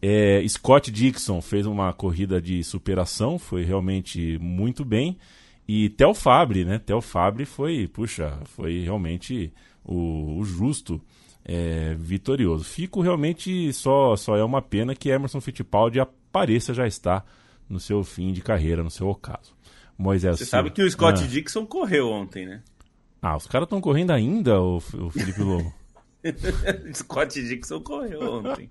[0.00, 5.18] É, Scott Dixon fez uma corrida de superação, foi realmente muito bem.
[5.68, 6.78] E Theo Fabre, né?
[6.78, 9.52] Theo Fabre foi, puxa, foi realmente
[9.84, 10.98] o, o justo
[11.44, 12.64] é, vitorioso.
[12.64, 17.22] Fico realmente só, só é uma pena que Emerson Fittipaldi apareça já está
[17.70, 19.54] no seu fim de carreira, no seu ocaso.
[19.96, 21.26] Moisés Você Silva- sabe que o Scott ah.
[21.26, 22.62] Dixon correu ontem, né?
[23.22, 25.72] Ah, os caras estão correndo ainda, o, o Felipe Lobo.
[26.94, 28.70] Scott Dixon correu ontem.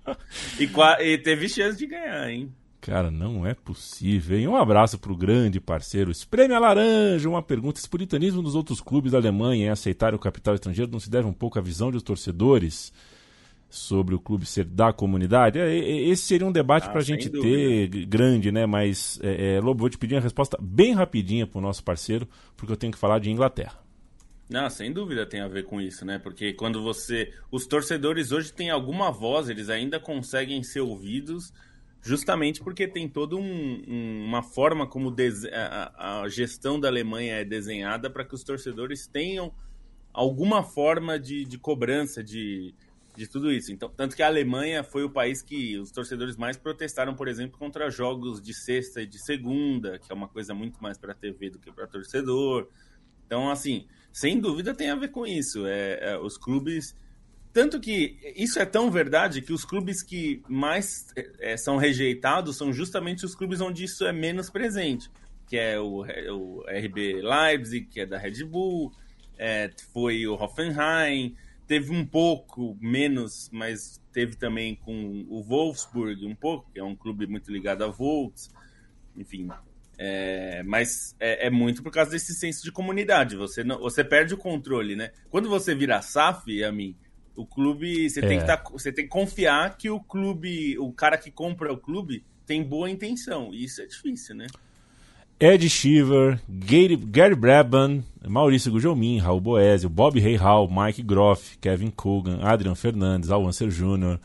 [0.58, 0.64] E,
[1.04, 2.52] e teve chance de ganhar, hein?
[2.80, 4.48] Cara, não é possível, hein?
[4.48, 7.28] Um abraço pro grande parceiro Espreme a Laranja.
[7.28, 10.98] Uma pergunta: esse puritanismo dos outros clubes da Alemanha em aceitar o capital estrangeiro não
[10.98, 12.92] se deve um pouco à visão dos torcedores
[13.70, 15.58] sobre o clube ser da comunidade?
[15.58, 17.54] É, esse seria um debate Ah, pra sem gente dúvida.
[17.88, 18.66] ter grande, né?
[18.66, 22.72] Mas, é, é, Lobo, vou te pedir uma resposta bem rapidinha pro nosso parceiro, porque
[22.72, 23.78] eu tenho que falar de Inglaterra.
[24.50, 26.18] Não, sem dúvida tem a ver com isso, né?
[26.18, 27.32] Porque quando você.
[27.52, 31.52] Os torcedores hoje têm alguma voz, eles ainda conseguem ser ouvidos,
[32.02, 37.34] justamente porque tem toda um- um- uma forma como dese- a, a gestão da Alemanha
[37.34, 39.52] é desenhada para que os torcedores tenham
[40.12, 42.74] alguma forma de, de cobrança de,
[43.16, 43.72] de tudo isso.
[43.72, 47.58] Então, tanto que a Alemanha foi o país que os torcedores mais protestaram, por exemplo,
[47.58, 51.50] contra jogos de sexta e de segunda, que é uma coisa muito mais para TV
[51.50, 52.68] do que para torcedor.
[53.26, 55.66] Então, assim, sem dúvida tem a ver com isso.
[55.66, 56.96] É, é, os clubes.
[57.52, 62.72] Tanto que isso é tão verdade que os clubes que mais é, são rejeitados são
[62.72, 65.10] justamente os clubes onde isso é menos presente.
[65.46, 68.92] Que é o, o RB Leipzig, que é da Red Bull,
[69.36, 71.34] é, foi o Hoffenheim,
[71.70, 76.96] teve um pouco menos, mas teve também com o Wolfsburg, um pouco, que é um
[76.96, 78.50] clube muito ligado a Volks,
[79.16, 79.48] enfim.
[79.96, 83.36] É, mas é, é muito por causa desse senso de comunidade.
[83.36, 85.12] Você, não, você perde o controle, né?
[85.30, 86.96] Quando você vira SAF, a mim,
[87.36, 88.10] o clube.
[88.10, 88.40] Você, tem É.
[88.40, 92.24] que tá, você tem que confiar que o clube, o cara que compra o clube,
[92.44, 93.54] tem boa intenção.
[93.54, 94.48] E isso é difícil, né?
[95.40, 102.40] Ed Shiver, Gary, Gary Brabham, Maurício Gugelmin, Raul Boésio, Bob Hall, Mike Groff, Kevin Coogan,
[102.42, 104.20] Adrian Fernandes, Al Anser Jr.,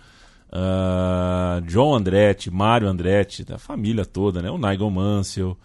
[0.52, 4.52] ah, John Andretti, Mário Andretti, da família toda, né?
[4.52, 5.58] O Nigel Mansell,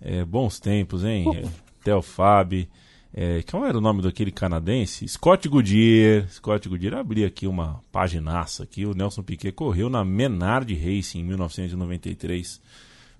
[0.00, 1.26] é, bons tempos, hein?
[1.36, 1.48] É,
[1.84, 2.66] Theo Fabi,
[3.12, 5.06] é, qual era o nome daquele canadense?
[5.06, 10.74] Scott Goodyear, Scott Goodyear, abri aqui uma paginaça aqui, o Nelson Piquet correu na Menard
[10.74, 12.60] Racing em 1993,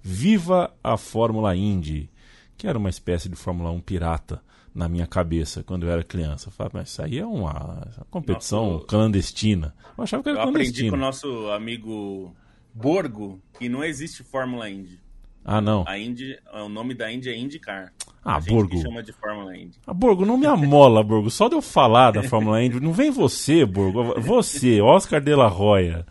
[0.07, 2.11] Viva a Fórmula Indy,
[2.59, 4.43] que era uma espécie de Fórmula 1 pirata
[4.75, 6.49] na minha cabeça quando eu era criança.
[6.49, 9.75] Eu falava, mas isso aí é uma, competição Nossa, eu- clandestina.
[9.97, 10.97] Eu achava que era Eu aprendi com o clandestina.
[10.99, 12.37] nosso amigo
[12.75, 15.01] Borgo que não existe Fórmula Indy.
[15.43, 15.85] Ah, não.
[15.87, 17.93] A Indy, o nome da Indy é IndyCar.
[18.25, 18.71] Ah, a Borgo.
[18.77, 19.79] que chama de Fórmula Indy.
[19.87, 21.31] Ah, Borgo, não me amola, Borgo.
[21.31, 24.21] Só de eu falar da Fórmula Indy, não vem você, Borgo.
[24.21, 26.05] Você, Oscar de la Roya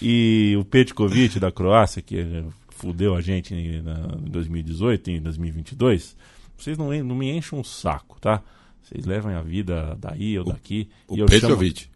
[0.00, 2.44] e o Petkovic da Croácia, que
[2.78, 6.16] fudeu a gente em, na- em 2018 e em 2022.
[6.56, 8.42] Vocês não, não me enchem um saco, tá?
[8.82, 10.88] Vocês levam a vida daí ou daqui.
[11.06, 11.86] O e eu Petrovic.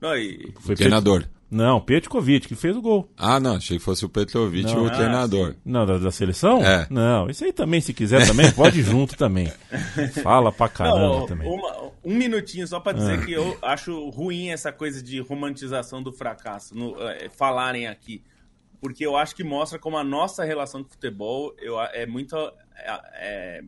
[0.00, 0.52] Não, e- chamo...
[0.60, 1.20] Foi o treinador.
[1.22, 1.30] Pet...
[1.50, 3.10] Não, Petkovic, que fez o gol.
[3.16, 4.84] Ah, não, achei que fosse o Petrovic Não.
[4.84, 5.54] o Ah, treinador.
[5.64, 6.62] Não, da, da seleção?
[6.62, 6.86] É.
[6.90, 9.50] Não, isso aí também, se quiser também, pode ir junto também.
[10.22, 11.48] Fala pra caramba Não, também.
[11.48, 12.94] uma- um minutinho só pra Ah.
[12.96, 18.22] dizer que eu acho ruim essa coisa de romantização do fracasso, no, eh, falarem aqui.
[18.80, 22.06] Porque eu acho que mostra como a nossa relação com o futebol eu, a- é
[22.06, 23.60] muito é, é,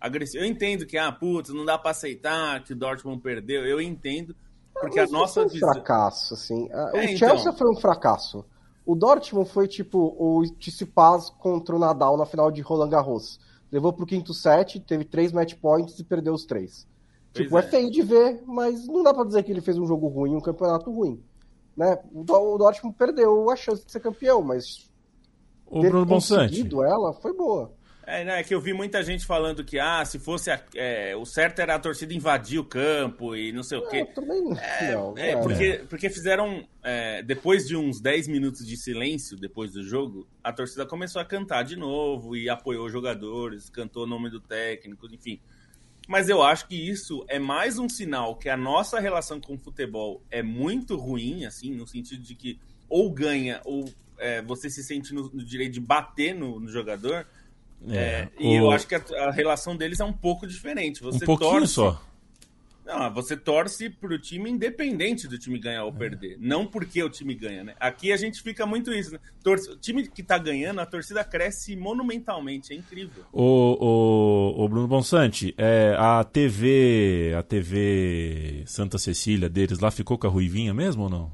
[0.00, 0.44] agressiva.
[0.44, 3.64] Eu entendo que, ah, putz, não dá pra aceitar que o Dortmund perdeu.
[3.64, 4.34] Eu entendo,
[4.74, 5.72] porque a Mas nossa foi um visão...
[5.72, 6.68] fracasso, assim.
[6.72, 7.16] Ah, É, o então.
[7.16, 8.44] Chelsea foi um fracasso.
[8.84, 13.38] O Dortmund foi tipo o Tsitsipas contra o Nadal na final de Roland Garros.
[13.70, 16.86] Levou pro quinto set, teve três match points e perdeu os três.
[17.32, 17.60] Pois tipo, é.
[17.60, 17.62] é.
[17.62, 20.40] feio de ver, mas não dá pra dizer que ele fez um jogo ruim, um
[20.40, 21.22] campeonato ruim.
[21.76, 21.98] Né?
[22.12, 24.90] O o Dortmund perdeu a chance de ser campeão, mas
[25.80, 26.50] ter Bruno Bonsante.
[26.50, 27.72] conseguido ela foi boa.
[28.04, 31.14] É, né, é que eu vi muita gente falando que ah, se fosse a, é,
[31.14, 34.04] o certo era a torcida invadir o campo e não sei o quê.
[34.06, 35.16] também É, não.
[35.16, 35.36] é, é.
[35.36, 36.66] porque, porque fizeram.
[36.82, 41.24] é, depois de uns 10 minutos de silêncio depois do jogo, a torcida começou a
[41.24, 45.40] cantar de novo e apoiou os jogadores, cantou o nome do técnico, enfim.
[46.12, 49.58] Mas eu acho que isso é mais um sinal que a nossa relação com o
[49.58, 54.84] futebol é muito ruim, assim, no sentido de que ou ganha ou é, você se
[54.84, 57.26] sente no, no direito de bater no, no jogador.
[57.88, 61.02] É, e eu o- acho que a, a relação deles é um pouco diferente.
[61.02, 62.04] Um Você pouquinho torce, só.
[62.98, 65.82] Não, você torce pro time independente do time ganhar É.
[65.82, 66.36] ou perder.
[66.40, 67.74] Não porque o time ganha, né?
[67.80, 69.18] Aqui a gente fica muito isso, né?
[69.42, 72.72] Torce- O time que tá ganhando, a torcida cresce monumentalmente.
[72.72, 73.24] É incrível.
[73.32, 73.76] O,
[74.58, 80.26] o, o Bruno Bonsante, é, a TV, a TV Santa Cecília deles lá ficou com
[80.26, 81.32] a Ruivinha mesmo ou não?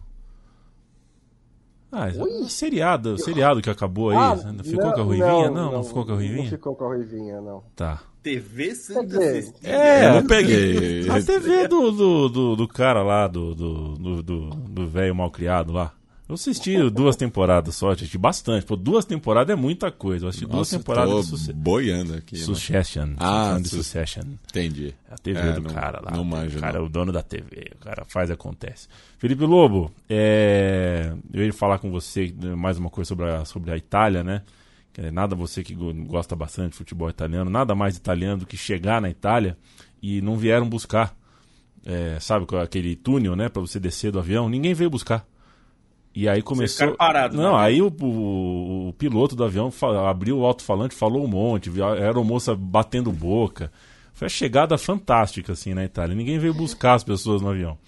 [1.90, 2.48] Ah, Ui.
[2.50, 4.16] seriado, seriado que acabou aí.
[4.16, 5.50] Ah, ficou com a Ruivinha?
[5.50, 6.42] Não, não, ficou com a Ruivinha?
[6.42, 7.64] Não ficou com a Ruivinha, não.
[7.74, 8.02] Tá.
[8.22, 9.70] TV Santa dizer, Cecília.
[9.76, 11.08] É, Eu não peguei.
[11.08, 15.30] A TV do, do, do, do cara lá, do do do- do do velho mal
[15.30, 15.92] criado lá.
[16.28, 18.66] Eu assisti duas temporadas só, assisti bastante.
[18.66, 20.26] Pô, duas temporadas é muita coisa.
[20.26, 22.36] Eu assisti duas Nossa, temporadas tô de boiando aqui.
[22.36, 22.42] né?
[22.44, 23.14] Succession.
[23.16, 24.24] Ah, de su- Succession.
[24.50, 24.94] Entendi.
[25.10, 26.10] A TV É, do não- cara lá.
[26.14, 27.70] Não manjo, o cara é o dono da TV.
[27.76, 28.88] O cara faz e acontece.
[29.16, 33.76] Felipe Lobo, é, eu ia falar com você mais uma coisa sobre a, sobre a
[33.78, 34.42] Itália, né?
[35.00, 38.56] É Nada você que go- gosta bastante de futebol italiano, nada mais italiano do que
[38.56, 39.56] chegar na Itália
[40.02, 41.16] e não vieram buscar.
[41.86, 43.48] é, sabe, com aquele túnel, né?
[43.48, 44.48] Pra você descer do avião.
[44.48, 45.24] Ninguém veio buscar.
[46.14, 46.96] E aí começou.
[46.96, 47.62] parados, Não, né?
[47.64, 49.70] aí o, o- o piloto do avião
[50.06, 53.70] abriu o alto-falante, falou um monte, viu a aeromoça batendo boca.
[54.12, 56.14] Foi a chegada fantástica, assim, na Itália.
[56.16, 57.78] Ninguém veio buscar as pessoas no avião.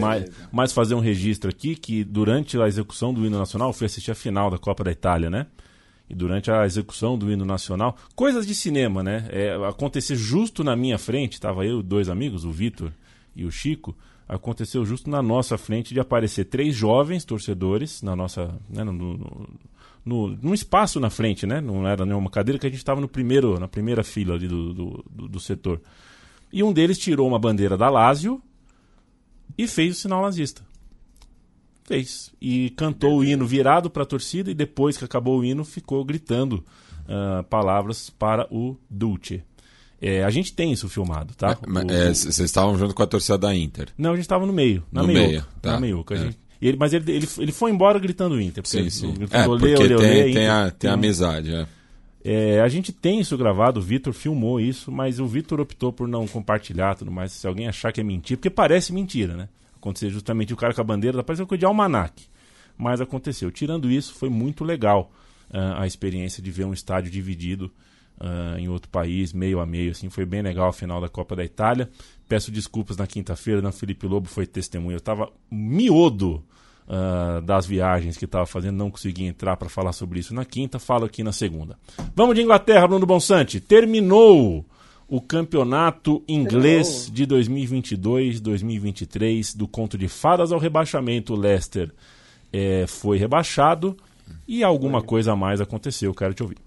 [0.00, 3.86] Mas, mas fazer um registro aqui que durante a execução do hino nacional, eu fui
[3.86, 5.46] assistir a final da Copa da Itália, né?
[6.08, 9.28] E durante a execução do hino nacional, coisas de cinema, né?
[9.30, 12.92] É, acontecer justo na minha frente, tava eu e dois amigos, o Vitor
[13.36, 13.94] e o Chico,
[14.28, 19.48] aconteceu justo na nossa frente de aparecer três jovens torcedores na nossa, né, no, no,
[20.04, 21.60] no, num espaço na frente, né?
[21.60, 24.74] Não era nenhuma cadeira que a gente estava no primeiro, na primeira fila ali do,
[24.74, 25.80] do, do, do setor.
[26.52, 28.42] E um deles tirou uma bandeira da Lazio
[29.56, 30.62] e fez o sinal nazista.
[31.88, 32.30] Fez.
[32.40, 36.04] E cantou o hino virado para a torcida e depois que acabou o hino ficou
[36.04, 36.62] gritando
[37.08, 39.42] ah, palavras para o Dulce.
[40.00, 41.58] É, a gente tem isso filmado, tá?
[41.90, 43.88] É, Vocês estavam junto com a torcida da Inter.
[43.98, 45.72] Não, a gente estava no meio, na No meio, tá.
[45.72, 45.80] Na
[46.14, 46.18] É.
[46.18, 48.62] gente- ele- mas ele, ele, ele foi embora gritando Inter.
[48.62, 49.14] porque Sim, sim.
[49.16, 50.50] ele É, porque "Olê, olê, tem, olê, tem, Inter".
[50.52, 51.66] a, tem amizade, é.
[52.24, 56.06] É, a gente tem isso gravado, o Vitor filmou isso, mas o Vitor optou por
[56.06, 57.32] não compartilhar tudo mais.
[57.32, 59.48] Se alguém achar que é mentira, porque parece mentira, né?
[59.78, 62.26] Acontecer justamente o cara com a bandeira, parece coisa de almanac.
[62.76, 63.50] Mas aconteceu.
[63.50, 65.10] Tirando isso, foi muito legal
[65.52, 67.70] ah, a experiência de ver um estádio dividido
[68.20, 69.92] ah, em outro país, meio a meio.
[69.92, 71.88] Assim, foi bem legal a final da Copa da Itália.
[72.28, 74.94] Peço desculpas na quinta-feira, na Felipe Lobo foi testemunha.
[74.94, 76.44] Eu estava miodo
[76.88, 80.78] ah, das viagens que estava fazendo, não consegui entrar para falar sobre isso na quinta,
[80.78, 81.78] falo aqui na segunda.
[82.16, 83.60] Vamos de Inglaterra, Bruno Bonsante.
[83.60, 84.64] Terminou
[85.08, 91.32] o campeonato inglês de 2022-2023 do conto de fadas ao rebaixamento.
[91.32, 91.90] O Leicester
[92.52, 93.96] eh, foi rebaixado
[94.46, 96.14] e alguma coisa a mais aconteceu.
[96.14, 96.58] Quero te ouvir.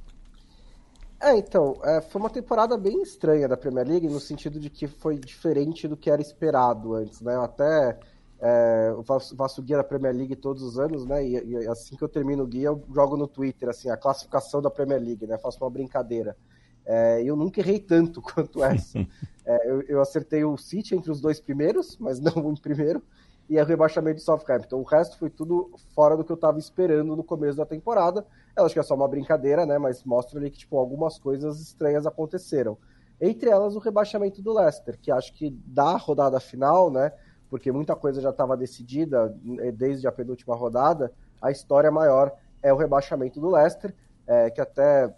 [1.22, 4.88] É, então, é, foi uma temporada bem estranha da Premier League, no sentido de que
[4.88, 7.36] foi diferente do que era esperado antes, né?
[7.36, 8.00] Eu até
[8.42, 11.24] é, eu faço, guia da Premier League todos os anos, né?
[11.24, 14.64] E, e assim que eu termino o guia, eu jogo no Twitter, assim, a classificação
[14.64, 15.38] da Premier League, né?
[15.38, 16.36] Faço uma brincadeira.
[16.86, 19.00] É, eu nunca errei tanto quanto essa.
[19.46, 23.02] É, eu, eu acertei o City entre os dois primeiros, mas não o primeiro,
[23.50, 24.78] e o rebaixamento de Southampton.
[24.78, 28.26] O resto foi tudo fora do que eu estava esperando no começo da temporada.
[28.56, 29.78] Eu acho que é só uma brincadeira, né?
[29.78, 32.78] Mas mostra ali que tipo, algumas coisas estranhas aconteceram.
[33.20, 37.12] Entre elas, o rebaixamento do Leicester, que acho que da rodada final, né?
[37.50, 42.72] Porque muita coisa já estava decidida eh, desde a penúltima rodada, a história maior é
[42.72, 43.94] o rebaixamento do Leicester,
[44.26, 45.14] é, que até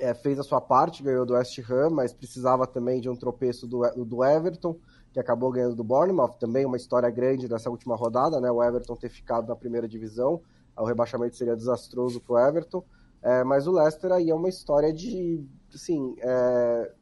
[0.00, 3.66] é, fez a sua parte, ganhou do West Ham, mas precisava também de um tropeço
[3.66, 4.76] do, do Everton,
[5.12, 8.50] que acabou ganhando do Bournemouth, também uma história grande nessa última rodada, né?
[8.50, 10.40] O Everton ter ficado na primeira divisão,
[10.76, 12.84] o rebaixamento seria desastroso para o Everton,
[13.22, 16.92] é, mas o Leicester aí é uma história de, assim, é,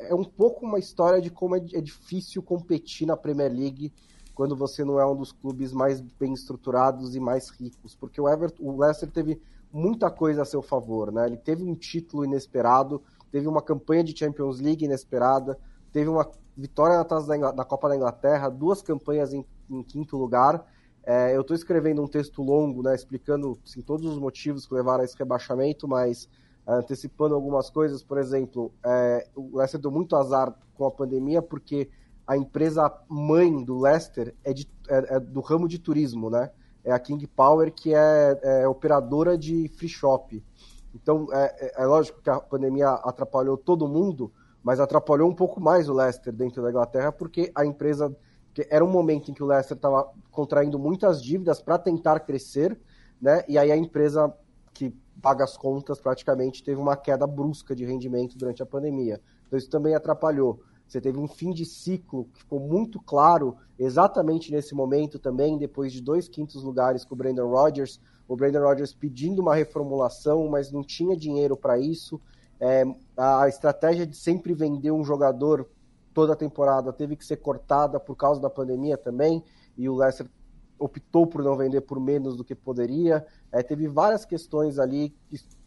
[0.00, 3.92] é um pouco uma história de como é, é difícil competir na Premier League
[4.34, 8.28] quando você não é um dos clubes mais bem estruturados e mais ricos, porque o
[8.28, 9.40] Everton, o Leicester teve
[9.74, 11.26] muita coisa a seu favor, né?
[11.26, 13.02] Ele teve um título inesperado,
[13.32, 15.58] teve uma campanha de Champions League inesperada,
[15.92, 17.52] teve uma vitória na, taça da, Ingl...
[17.52, 20.64] na Copa da Inglaterra, duas campanhas em, em quinto lugar.
[21.02, 25.02] É, eu estou escrevendo um texto longo, né, explicando assim, todos os motivos que levaram
[25.02, 26.28] a esse rebaixamento, mas
[26.66, 31.90] antecipando algumas coisas, por exemplo, é, o Leicester deu muito azar com a pandemia porque
[32.26, 36.50] a empresa mãe do Leicester é, de, é, é do ramo de turismo, né?
[36.84, 40.42] É a King Power, que é, é operadora de free shop.
[40.94, 44.32] Então, é, é, é lógico que a pandemia atrapalhou todo mundo,
[44.62, 48.14] mas atrapalhou um pouco mais o Leicester dentro da Inglaterra, porque a empresa.
[48.70, 52.78] Era um momento em que o Leicester estava contraindo muitas dívidas para tentar crescer,
[53.20, 53.42] né?
[53.48, 54.32] E aí a empresa
[54.72, 59.20] que paga as contas praticamente teve uma queda brusca de rendimento durante a pandemia.
[59.46, 60.60] Então isso também atrapalhou.
[60.94, 65.92] Você teve um fim de ciclo que ficou muito claro exatamente nesse momento também, depois
[65.92, 68.00] de dois quintos lugares com o Brandon Rodgers.
[68.28, 72.20] O Brandon Rodgers pedindo uma reformulação, mas não tinha dinheiro para isso.
[72.60, 72.84] É,
[73.16, 75.68] a estratégia de sempre vender um jogador
[76.14, 79.42] toda a temporada teve que ser cortada por causa da pandemia também,
[79.76, 80.28] e o Leicester
[80.78, 83.26] optou por não vender por menos do que poderia.
[83.50, 85.12] É, teve várias questões ali,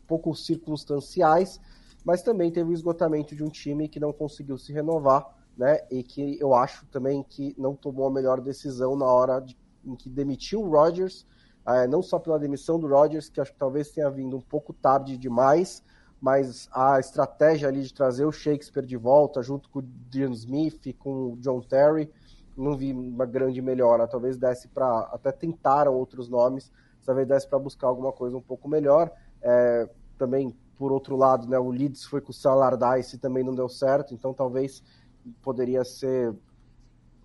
[0.07, 1.59] pouco circunstanciais,
[2.07, 5.27] mas também teve o esgotamento de um time que não conseguiu se renovar,
[5.57, 5.81] né?
[5.91, 9.93] E que eu acho também que não tomou a melhor decisão na hora de, em
[9.93, 11.25] que demitiu o Rodgers,
[11.67, 14.71] é, não só pela demissão do Rodgers, que acho que talvez tenha vindo um pouco
[14.71, 15.83] tarde demais,
[16.21, 20.95] mas a estratégia ali de trazer o Shakespeare de volta, junto com o Dean Smith,
[20.97, 22.09] com o John Terry,
[22.55, 24.07] não vi uma grande melhora.
[24.07, 25.09] Talvez desse para.
[25.11, 26.71] Até tentaram outros nomes,
[27.05, 29.11] talvez desse para buscar alguma coisa um pouco melhor.
[29.41, 33.55] É, também, por outro lado, né, o Leeds foi com o Salardice e também não
[33.55, 34.83] deu certo, então talvez
[35.41, 36.33] poderia ser,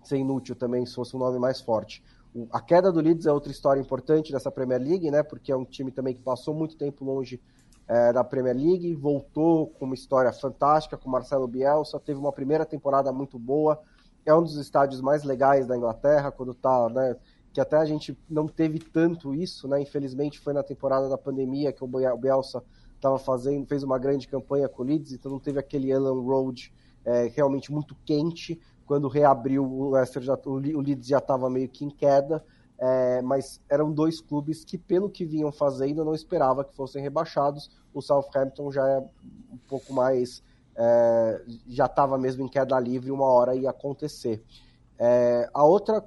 [0.03, 2.03] ser inútil também se fosse um nome mais forte.
[2.33, 5.55] O, a queda do Leeds é outra história importante dessa Premier League, né, porque é
[5.55, 7.39] um time também que passou muito tempo longe
[7.87, 12.65] é, da Premier League, voltou com uma história fantástica com Marcelo Bielsa, teve uma primeira
[12.65, 13.79] temporada muito boa,
[14.25, 17.15] é um dos estádios mais legais da Inglaterra, quando tá, né,
[17.53, 21.71] que até a gente não teve tanto isso, né, infelizmente foi na temporada da pandemia
[21.71, 21.87] que o
[22.17, 22.63] Bielsa
[23.03, 26.73] estava fazendo, fez uma grande campanha com o Leeds, então não teve aquele Ellen Road
[27.03, 31.83] é, realmente muito quente, quando reabriu o Leicester, já, o Leeds já estava meio que
[31.83, 32.43] em queda,
[32.77, 37.71] é, mas eram dois clubes que, pelo que vinham fazendo, não esperava que fossem rebaixados.
[37.93, 40.43] O Southampton já é um pouco mais.
[40.75, 44.43] É, já estava mesmo em queda livre, uma hora ia acontecer.
[44.97, 46.03] É, a outra,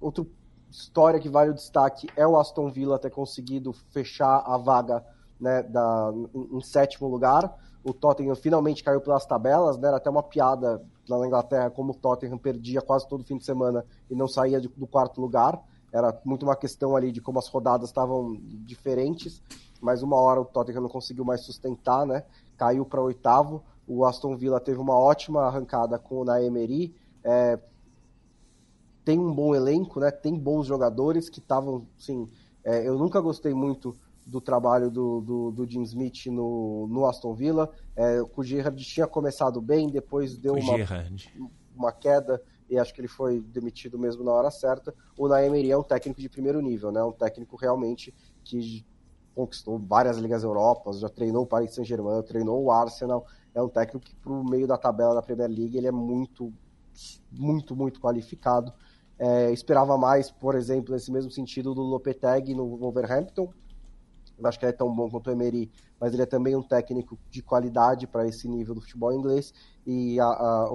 [0.00, 0.26] outra
[0.70, 5.04] história que vale o destaque é o Aston Villa ter conseguido fechar a vaga
[5.40, 7.56] né, da, em, sétimo lugar.
[7.82, 9.88] O Tottenham finalmente caiu pelas tabelas, né?
[9.88, 13.44] Era até uma piada lá na Inglaterra como o Tottenham perdia quase todo fim de
[13.44, 15.58] semana e não saía de, do quarto lugar.
[15.92, 19.42] Era muito uma questão ali de como as rodadas estavam diferentes,
[19.80, 22.22] mas uma hora o Tottenham não conseguiu mais sustentar, né?
[22.56, 23.62] Caiu para oitavo.
[23.88, 26.94] O Aston Villa teve uma ótima arrancada com o Naemery.
[27.24, 27.58] É,
[29.04, 30.10] tem um bom elenco, né?
[30.10, 32.28] Tem bons jogadores que estavam, sim.
[32.62, 33.96] É, eu nunca gostei muito
[34.30, 37.70] do trabalho do, do, do Jim Smith no, no Aston Villa.
[37.96, 40.76] É, o Gerrard tinha começado bem, depois deu uma,
[41.74, 44.94] uma queda e acho que ele foi demitido mesmo na hora certa.
[45.18, 47.02] O Naemery é um técnico de primeiro nível, né?
[47.02, 48.14] Um técnico realmente
[48.44, 48.86] que
[49.34, 53.26] conquistou várias ligas Europas, já treinou o Paris Saint-Germain, treinou o Arsenal.
[53.52, 56.52] É um técnico que para o meio da tabela da Premier League ele é muito,
[57.32, 58.72] muito, muito qualificado.
[59.18, 63.52] É, esperava mais, por exemplo, nesse mesmo sentido do Lopetegui no Wolverhampton.
[64.44, 67.18] Acho que ele é tão bom quanto o Emery, mas ele é também um técnico
[67.30, 69.52] de qualidade para esse nível do futebol inglês
[69.86, 70.70] e a, a,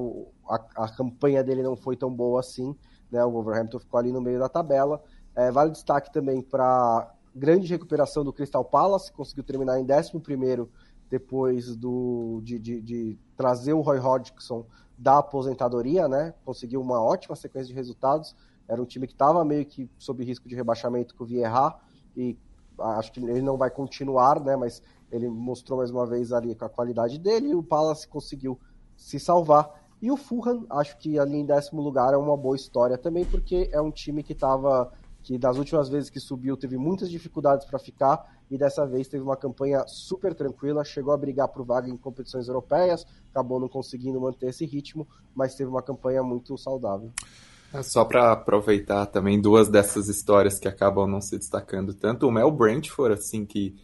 [0.50, 2.76] a, a, campanha dele não foi tão boa assim.
[3.12, 3.24] Né?
[3.24, 5.02] O Wolverhampton ficou ali no meio da tabela.
[5.36, 10.70] É, vale destaque também para grande recuperação do Crystal Palace, conseguiu terminar em 11
[11.10, 14.66] depois do, de, de, de, trazer o Roy Hodgson
[14.98, 16.34] da aposentadoria, né?
[16.44, 18.36] Conseguiu uma ótima sequência de resultados.
[18.68, 21.76] Era um time que estava meio que sob risco de rebaixamento com o Vieira
[22.16, 22.38] e
[22.80, 24.56] acho que ele não vai continuar, né?
[24.56, 28.60] Mas ele mostrou mais uma vez ali com a qualidade dele e o Palace conseguiu
[28.96, 29.84] se salvar.
[30.02, 33.70] E o Fulham, acho que ali em décimo lugar é uma boa história também, porque
[33.72, 34.92] é um time que estava
[35.24, 39.24] que das últimas vezes que subiu teve muitas dificuldades para ficar e dessa vez teve
[39.24, 44.22] uma campanha super tranquila, chegou a brigar por vaga em competições europeias, acabou não conseguindo
[44.22, 47.12] manter esse ritmo, mas teve uma campanha muito saudável.
[47.76, 52.32] É só para aproveitar também duas dessas histórias que acabam não se destacando tanto, o
[52.32, 53.76] Mel Brentford, assim, que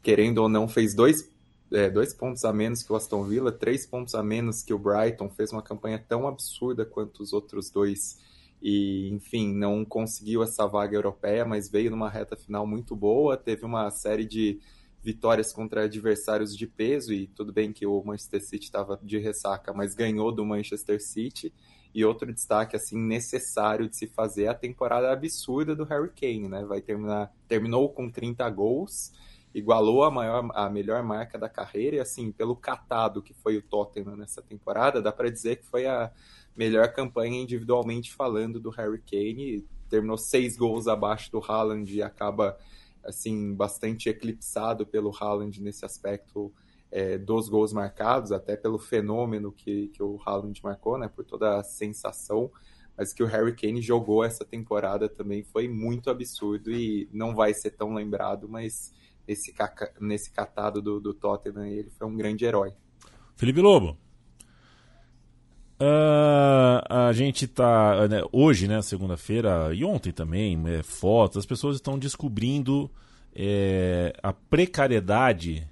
[0.00, 1.28] querendo ou não fez dois,
[1.72, 4.78] é, dois pontos a menos que o Aston Villa, três pontos a menos que o
[4.78, 8.16] Brighton, fez uma campanha tão absurda quanto os outros dois.
[8.62, 13.64] E, enfim, não conseguiu essa vaga europeia, mas veio numa reta final muito boa, teve
[13.64, 14.60] uma série de
[15.02, 19.72] vitórias contra adversários de peso, e tudo bem que o Manchester City estava de ressaca,
[19.72, 21.52] mas ganhou do Manchester City,
[21.94, 26.48] e outro destaque assim necessário de se fazer é a temporada absurda do Harry Kane,
[26.48, 26.64] né?
[26.64, 29.12] Vai terminar, terminou com 30 gols
[29.54, 33.62] igualou a, maior, a melhor marca da carreira, e assim, pelo catado que foi o
[33.62, 36.10] Tottenham nessa temporada, dá para dizer que foi a
[36.56, 42.56] melhor campanha individualmente falando do Harry Kane, terminou seis gols abaixo do Haaland e acaba,
[43.04, 46.52] assim, bastante eclipsado pelo Haaland nesse aspecto
[46.92, 51.58] é, dos gols marcados, até pelo fenômeno que, que o Haaland marcou, né, por toda
[51.58, 52.50] a sensação,
[52.96, 57.54] mas que o Harry Kane jogou essa temporada também foi muito absurdo e não vai
[57.54, 58.92] ser tão lembrado, mas
[59.26, 59.54] nesse,
[59.98, 62.74] nesse catado do, do Tottenham ele foi um grande herói.
[63.34, 63.96] Felipe Lobo.
[65.80, 71.76] Uh, a gente tá né, hoje, né, segunda-feira e ontem também, é, fotos, as pessoas
[71.76, 72.88] estão descobrindo
[73.34, 75.66] é, a precariedade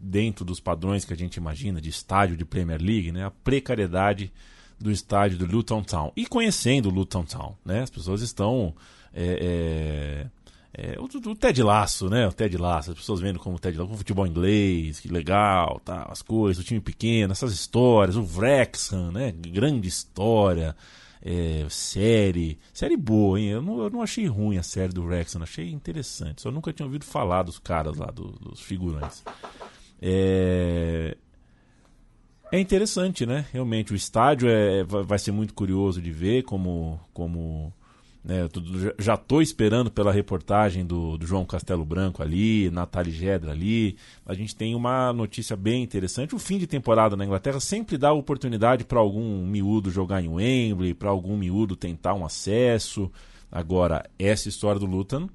[0.00, 4.32] dentro dos padrões que a gente imagina de estádio de Premier League, né, a precariedade
[4.80, 6.10] do estádio do Luton Town.
[6.16, 7.82] E conhecendo o Luton Town, né?
[7.82, 8.74] As pessoas estão.
[9.12, 10.26] É,
[10.72, 12.26] é, é, o, o, Ted Laço, né?
[12.26, 15.80] O Ted Laço, as pessoas vendo como o Ted Laço, o futebol inglês, que legal,
[15.84, 19.32] tá, as coisas, o time pequeno, essas histórias, o Wrexham, né?
[19.32, 20.74] Grande história.
[21.22, 23.48] É, série, série boa, hein?
[23.48, 26.40] Eu não, eu não achei ruim a série do Wrexham, achei interessante.
[26.40, 29.22] Só nunca tinha ouvido falar dos caras lá, do, dos figurantes.
[30.00, 31.16] É,
[32.52, 33.46] é interessante, né?
[33.52, 36.98] Realmente, o estádio é, vai ser muito curioso de ver como.
[37.12, 37.72] como
[38.22, 38.48] né,
[38.98, 43.96] já estou esperando pela reportagem do, do, João Castelo Branco ali, Natália Gedra ali.
[44.26, 46.34] A gente tem uma notícia bem interessante.
[46.34, 50.92] O fim de temporada na Inglaterra sempre dá oportunidade para algum miúdo jogar em Wembley,
[50.92, 53.10] para algum miúdo tentar um acesso.
[53.50, 55.28] Agora, essa história do Luton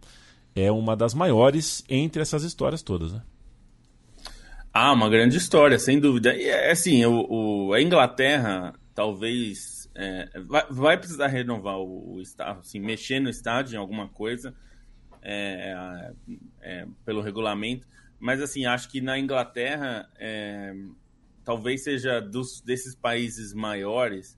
[0.55, 3.21] é uma das maiores entre essas histórias todas, né?
[4.77, 6.35] Ah, uma grande história, sem dúvida.
[6.35, 7.25] E é assim, o,
[7.69, 13.29] o a Inglaterra talvez é, vai, vai, precisar renovar o, o estádio, assim, mexer no
[13.29, 14.53] estádio em alguma coisa
[15.21, 16.11] é,
[16.61, 17.87] é, pelo regulamento.
[18.19, 20.73] Mas assim, acho que na Inglaterra é,
[21.45, 24.37] talvez seja dos, desses países maiores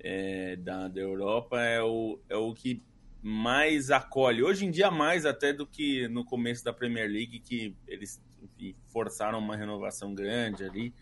[0.00, 2.82] é, da, da Europa é o, é o que
[3.22, 4.42] mais acolhe.
[4.42, 8.74] Hoje em dia mais até do que no começo da Premier League, que eles enfim,
[8.88, 10.94] forçaram uma renovação grande ali.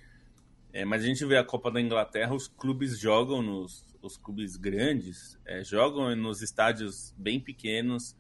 [0.72, 4.57] É, mas a gente vê a Copa da Inglaterra, os clubes jogam nos os clubes
[4.57, 8.16] grandes, é, jogam nos estádios bem pequenos,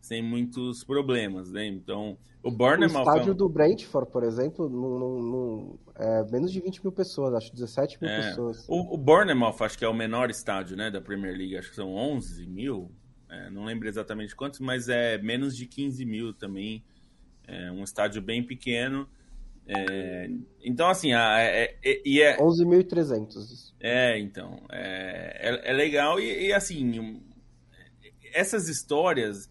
[0.00, 1.66] sem muitos problemas, né?
[1.66, 2.98] Então, o Bournemouth...
[2.98, 6.92] O estádio é do Brentford, por exemplo, no, no, no é, menos de 20 mil
[6.92, 8.64] pessoas, acho 17 mil é, pessoas.
[8.68, 11.76] O, o Bournemouth, acho que é o menor estádio, né, da Premier League, acho que
[11.76, 12.90] são 11 mil,
[13.30, 16.84] é, não lembro exatamente quantos, mas é menos de 15 mil também,
[17.46, 19.08] é um estádio bem pequeno.
[19.66, 20.28] É,
[20.62, 22.36] então, assim, a, é, é, e é...
[22.38, 23.72] 11.300.
[23.80, 27.20] É, então, é, é, é legal e, e, assim,
[28.32, 29.48] essas histórias,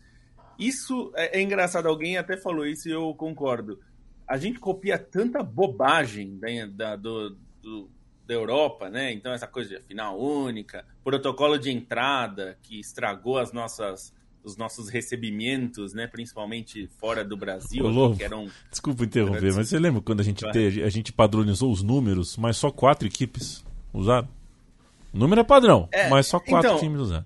[0.60, 3.80] isso é, é, engraçado, alguém até falou isso e eu concordo.
[4.28, 7.90] A gente copia tanta bobagem da, da, do, do,
[8.26, 9.12] da Europa, né?
[9.12, 14.14] Então, essa coisa de final única, protocolo de entrada que estragou as nossas
[14.44, 19.80] os nossos recebimentos, né, principalmente fora do Brasil, Ô, que eram Desculpa interromper, mas você
[19.80, 23.64] lembra quando a gente te, a gente padronizou os números, mas só quatro equipes
[23.94, 24.28] usaram?
[25.14, 27.26] O número é padrão, é, mas só quatro então, times usaram.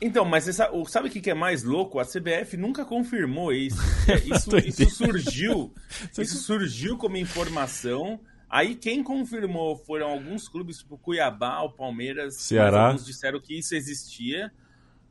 [0.00, 2.00] Então, mas sabe, sabe o que é mais louco?
[2.00, 3.78] A CBF nunca confirmou isso.
[4.08, 5.72] É, isso, isso surgiu,
[6.18, 8.18] isso surgiu como informação.
[8.50, 12.86] Aí quem confirmou foram alguns clubes, tipo Cuiabá, o Palmeiras, Ceará.
[12.86, 14.52] Alguns disseram que isso existia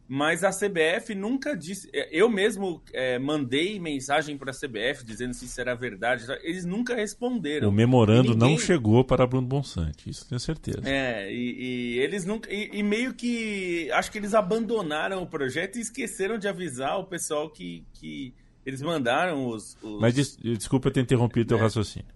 [0.07, 1.89] mas a CBF nunca disse.
[1.93, 6.25] É, eu mesmo é, mandei mensagem para a CBF dizendo se isso era verdade.
[6.43, 7.69] Eles nunca responderam.
[7.69, 8.51] O memorando ninguém...
[8.51, 10.81] não chegou para Bruno Bonsante, isso tenho certeza.
[10.83, 12.51] É, e, e eles nunca.
[12.53, 13.89] E, e, meio que.
[13.91, 18.33] Acho que eles abandonaram o projeto e esqueceram de avisar o pessoal que, que
[18.65, 19.77] eles mandaram os.
[19.81, 20.01] os...
[20.01, 21.61] Mas des, desculpa eu ter interrompido o teu é.
[21.61, 22.07] raciocínio.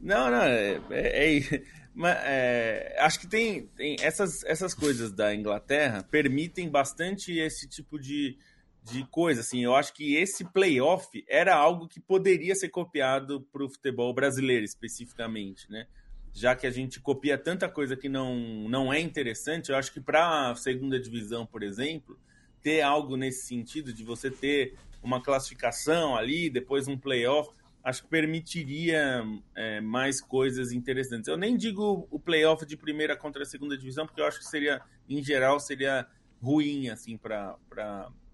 [0.00, 1.62] Não, não, é, é, é
[1.94, 7.98] mas, é, acho que tem, tem essas, essas coisas da Inglaterra permitem bastante esse tipo
[7.98, 8.38] de,
[8.82, 9.40] de coisa.
[9.40, 14.12] Assim, eu acho que esse playoff era algo que poderia ser copiado para o futebol
[14.14, 15.86] brasileiro especificamente, né?
[16.34, 18.36] Já que a gente copia tanta coisa que não,
[18.68, 22.18] não é interessante, eu acho que para a segunda divisão, por exemplo,
[22.62, 27.50] ter algo nesse sentido de você ter uma classificação ali, depois um playoff
[27.82, 29.24] acho que permitiria
[29.54, 31.28] é, mais coisas interessantes.
[31.28, 34.44] Eu nem digo o playoff de primeira contra a segunda divisão, porque eu acho que
[34.44, 36.06] seria, em geral, seria
[36.40, 37.56] ruim assim para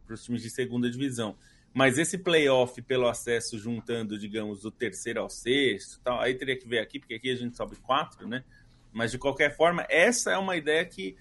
[0.09, 1.37] os times de segunda divisão.
[1.73, 6.67] Mas esse playoff pelo acesso juntando, digamos, do terceiro ao sexto, tal, aí teria que
[6.67, 8.43] ver aqui, porque aqui a gente sobe quatro, né?
[8.93, 11.17] Mas de qualquer forma, essa é uma ideia que,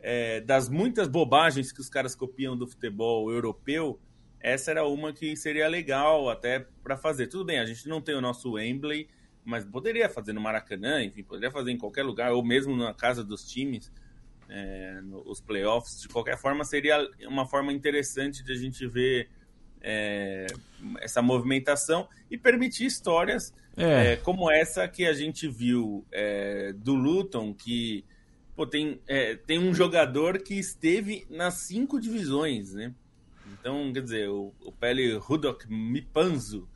[0.00, 4.00] é, das muitas bobagens que os caras copiam do futebol europeu,
[4.40, 7.26] essa era uma que seria legal até para fazer.
[7.26, 9.08] Tudo bem, a gente não tem o nosso Wembley,
[9.44, 13.24] mas poderia fazer no Maracanã, enfim, poderia fazer em qualquer lugar, ou mesmo na casa
[13.24, 13.90] dos times,
[14.48, 16.00] é, os playoffs.
[16.00, 19.28] De qualquer forma, seria uma forma interessante de a gente ver
[19.80, 20.46] é,
[21.00, 24.14] essa movimentação e permitir histórias é.
[24.14, 28.04] É, como essa que a gente viu é, do Luton, que
[28.56, 32.92] pô, tem, é, tem um jogador que esteve nas cinco divisões, né?
[33.68, 36.66] Então, quer dizer, o, o Pele Rudok Mipanzo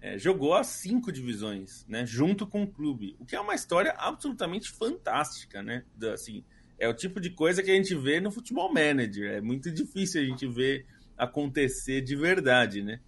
[0.00, 2.06] é, jogou as cinco divisões, né?
[2.06, 5.84] Junto com o clube, o que é uma história absolutamente fantástica, né?
[6.14, 6.42] Assim,
[6.78, 9.32] é o tipo de coisa que a gente vê no futebol manager.
[9.32, 13.00] É muito difícil a gente ver acontecer de verdade, né?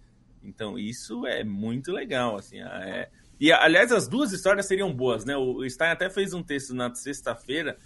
[0.43, 2.61] Então, isso é muito legal, assim.
[2.61, 3.09] É...
[3.39, 5.35] E, aliás, as duas histórias seriam boas, né?
[5.35, 7.79] O Stein até fez um texto na sexta-feira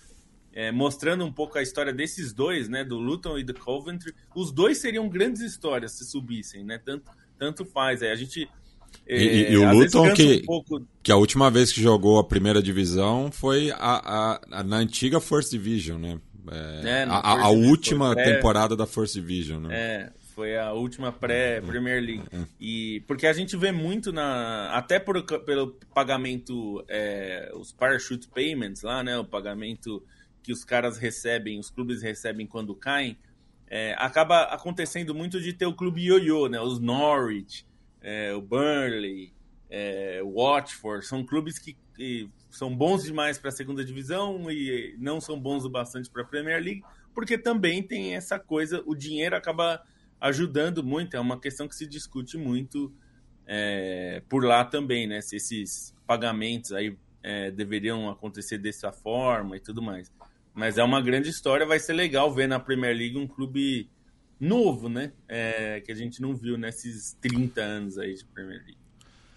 [0.58, 2.84] é, mostrando um pouco a história desses dois, né?
[2.84, 4.12] Do Luton e do Coventry.
[4.36, 6.80] Os dois seriam grandes histórias se subissem, né?
[6.84, 8.02] Tanto, tanto faz.
[8.02, 8.50] É, a gente...
[9.06, 10.88] É, e, e, o Luton, que, um pouco...
[11.04, 15.20] que a última vez que jogou a primeira divisão foi a, a, a na antiga
[15.20, 16.20] First Division, né?
[16.50, 19.70] É, é, a, a última temporada da First Division, né?
[19.72, 22.24] É, foi a última pré-Premier League.
[22.34, 22.40] É.
[22.60, 28.82] E porque a gente vê muito na até por, pelo pagamento é, os parachute payments
[28.82, 30.02] lá, né, o pagamento
[30.48, 33.18] que os caras recebem, os clubes recebem quando caem,
[33.70, 37.68] é, acaba acontecendo muito de ter o clube ioiô, né, os Norwich,
[38.02, 39.34] é, o Burnley,
[39.70, 44.96] é, o Watford, são clubes que, que são bons demais para a segunda divisão e
[44.98, 46.82] não são bons o bastante para a Premier League,
[47.14, 49.84] porque também tem essa coisa, o dinheiro acaba
[50.22, 51.18] ajudando muito.
[51.18, 52.94] É uma questão que se discute muito
[53.46, 55.20] é, por lá também, né?
[55.20, 60.10] Se esses pagamentos aí é, deveriam acontecer dessa forma e tudo mais.
[60.58, 63.88] Mas é uma grande história, vai ser legal ver na Premier League um clube
[64.40, 65.14] novo, né?
[65.28, 68.78] É, que a gente não viu nesses 30 anos aí de Premier League.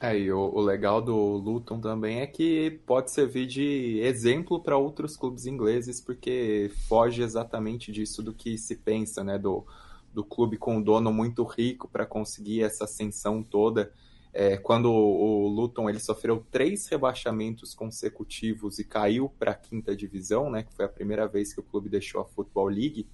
[0.01, 4.79] É, e o, o legal do Luton também é que pode servir de exemplo para
[4.79, 9.39] outros clubes ingleses, porque foge exatamente disso do que se pensa, né?
[9.39, 9.67] Do,
[10.15, 13.93] do clube com um dono muito rico para conseguir essa ascensão toda.
[14.33, 20.51] É, quando o, Luton ele sofreu três rebaixamentos consecutivos e caiu para a quinta divisão,
[20.51, 23.09] né, que foi a primeira vez que o clube deixou a Football League,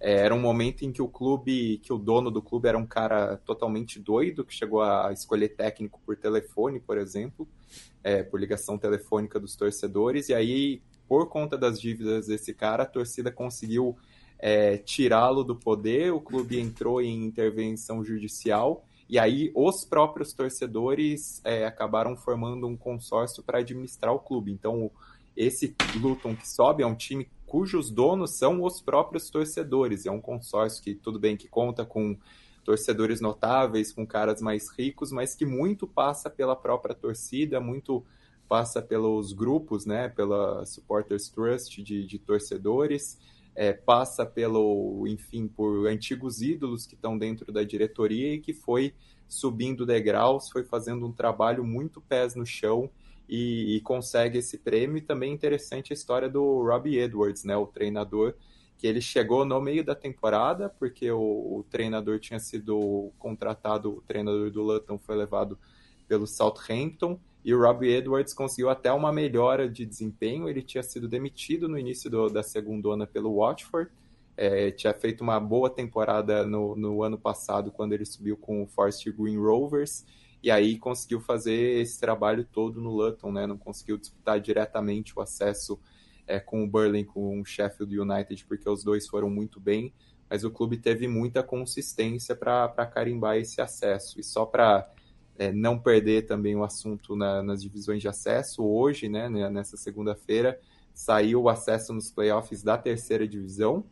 [0.00, 2.86] é, era um momento em que o clube, que o dono do clube era um
[2.86, 7.48] cara totalmente doido, que chegou a escolher técnico por telefone, por exemplo,
[8.04, 12.86] é, por ligação telefônica dos torcedores, e aí, por conta das dívidas desse cara, a
[12.86, 13.96] torcida conseguiu
[14.38, 21.40] é, tirá-lo do poder, o clube entrou em intervenção judicial e aí os próprios torcedores
[21.44, 24.52] é, acabaram formando um consórcio para administrar o clube.
[24.52, 24.90] Então
[25.36, 30.04] esse Luton que sobe é um time cujos donos são os próprios torcedores.
[30.04, 32.16] É um consórcio que tudo bem que conta com
[32.64, 38.04] torcedores notáveis, com caras mais ricos, mas que muito passa pela própria torcida, muito
[38.46, 43.18] passa pelos grupos, né, pela Supporters Trust de, de torcedores
[43.58, 48.94] é, passa pelo, enfim, por antigos ídolos que estão dentro da diretoria e que foi
[49.26, 52.88] subindo degraus, foi fazendo um trabalho muito pés no chão
[53.28, 54.98] e, e consegue esse prêmio.
[54.98, 58.34] E também interessante a história do Robbie Edwards, né, o treinador,
[58.78, 64.00] que ele chegou no meio da temporada, porque o, o treinador tinha sido contratado, o
[64.02, 65.58] treinador do Luton foi levado
[66.06, 70.48] pelo Southampton, e o Robbie Edwards conseguiu até uma melhora de desempenho.
[70.48, 73.90] Ele tinha sido demitido no início do, da segunda pelo Watford.
[74.36, 78.66] É, tinha feito uma boa temporada no, no, ano passado, quando ele subiu com o
[78.66, 80.04] Forest Green Rovers.
[80.42, 83.46] E aí conseguiu fazer esse trabalho todo no Luton, né?
[83.46, 85.80] Não conseguiu disputar diretamente o acesso
[86.26, 89.92] é, com o Burley, com o Sheffield United, porque os dois foram muito bem.
[90.30, 94.20] Mas o clube teve muita consistência para carimbar esse acesso.
[94.20, 94.88] E só para
[95.38, 98.64] é, não perder também o assunto na, nas divisões de acesso.
[98.64, 100.60] Hoje, né, né, nessa segunda-feira,
[100.92, 103.84] saiu o acesso nos playoffs da terceira divisão,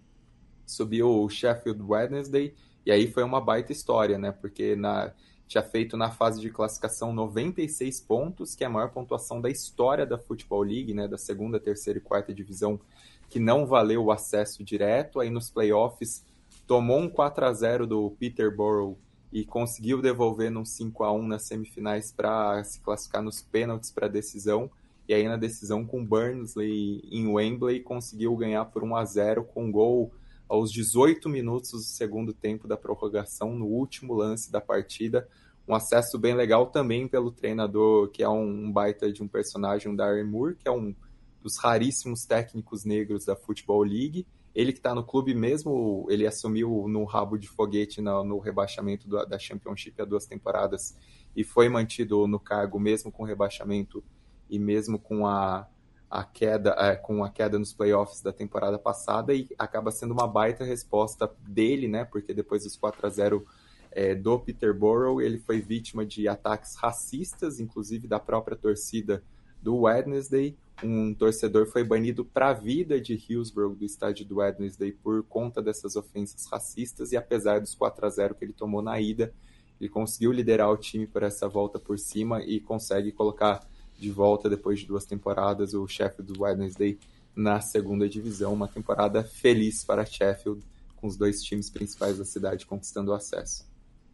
[0.67, 2.53] subiu o Sheffield Wednesday,
[2.85, 4.33] e aí foi uma baita história, né?
[4.33, 5.13] Porque na,
[5.47, 10.05] tinha feito na fase de classificação 96 pontos, que é a maior pontuação da história
[10.05, 11.07] da Football League, né?
[11.07, 12.81] Da segunda, terceira e quarta divisão,
[13.29, 15.21] que não valeu o acesso direto.
[15.21, 16.25] Aí nos playoffs
[16.67, 18.99] tomou um 4 a 0 do Peterborough
[19.37, 24.07] e conseguiu devolver num 5 a 1 nas semifinais para se classificar nos pênaltis para
[24.07, 24.71] a decisão.
[25.07, 29.67] E aí na decisão com Burnley em Wembley conseguiu ganhar por 1 a 0 com
[29.67, 30.11] um gol
[30.49, 35.29] aos 18 minutos do segundo tempo da prorrogação, no último lance da partida.
[35.69, 39.97] Um acesso bem legal também pelo treinador, que é um baita de um personagem, o
[39.97, 40.95] Darren Moore, que é um
[41.43, 44.27] dos raríssimos técnicos negros da Football League.
[44.57, 49.07] Ele que está no clube mesmo, ele assumiu no rabo de foguete no, no rebaixamento
[49.07, 50.97] do, da Championship há duas temporadas
[51.37, 54.03] e foi mantido no cargo mesmo com o rebaixamento
[54.49, 55.69] e mesmo com a,
[56.11, 60.27] a queda é, com a queda nos playoffs da temporada passada e acaba sendo uma
[60.27, 62.07] baita resposta dele, né?
[62.07, 63.47] Porque depois dos 4 a 0
[63.93, 69.23] é, do Peterborough, ele foi vítima de ataques racistas, inclusive da própria torcida
[69.61, 70.57] do Wednesday.
[70.83, 75.63] Um torcedor foi banido para a vida de Hillsborough do estádio do Wednesday por conta
[75.63, 79.33] dessas ofensas racistas e apesar dos 4 a 0 que ele tomou na ida,
[79.81, 83.67] ele conseguiu liderar o time por essa volta por cima e consegue colocar
[83.99, 86.99] de volta depois de duas temporadas o Sheffield Wednesday
[87.35, 90.63] na segunda divisão, uma temporada feliz para Sheffield,
[90.97, 93.65] com os dois times principais da cidade conquistando o acesso.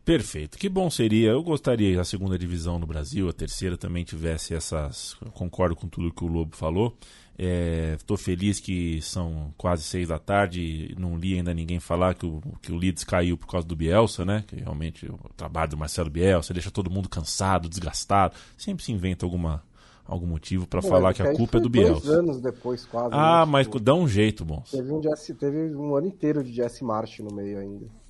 [0.05, 0.59] Perfeito.
[0.59, 1.30] Que bom seria.
[1.30, 5.14] Eu gostaria que a segunda divisão no Brasil, a terceira também tivesse essas.
[5.32, 6.96] Concordo com tudo que o Lobo falou.
[7.38, 10.94] Estou é, feliz que são quase seis da tarde.
[10.98, 14.24] Não li ainda ninguém falar que o, que o Leeds caiu por causa do Bielsa,
[14.24, 14.44] né?
[14.46, 18.34] Que realmente o trabalho do Marcelo Bielsa deixa todo mundo cansado, desgastado.
[18.59, 19.62] Sempre se inventa alguma
[20.05, 22.07] algum motivo para falar que a culpa é do Bielsa.
[22.07, 23.11] Dois anos depois, quase.
[23.12, 23.53] Ah, né?
[23.53, 24.62] mas tipo, dá um jeito, bom.
[24.68, 28.01] Teve um, Jesse, teve um ano inteiro de Jesse March no meio ainda.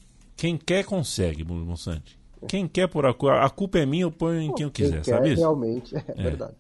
[0.42, 2.18] Quem quer consegue, Monsante.
[2.48, 3.44] Quem quer por a culpa.
[3.44, 5.40] A culpa é minha, eu ponho em quem eu quiser, quem sabe quer, isso?
[5.40, 6.20] Realmente, é, é.
[6.20, 6.54] verdade.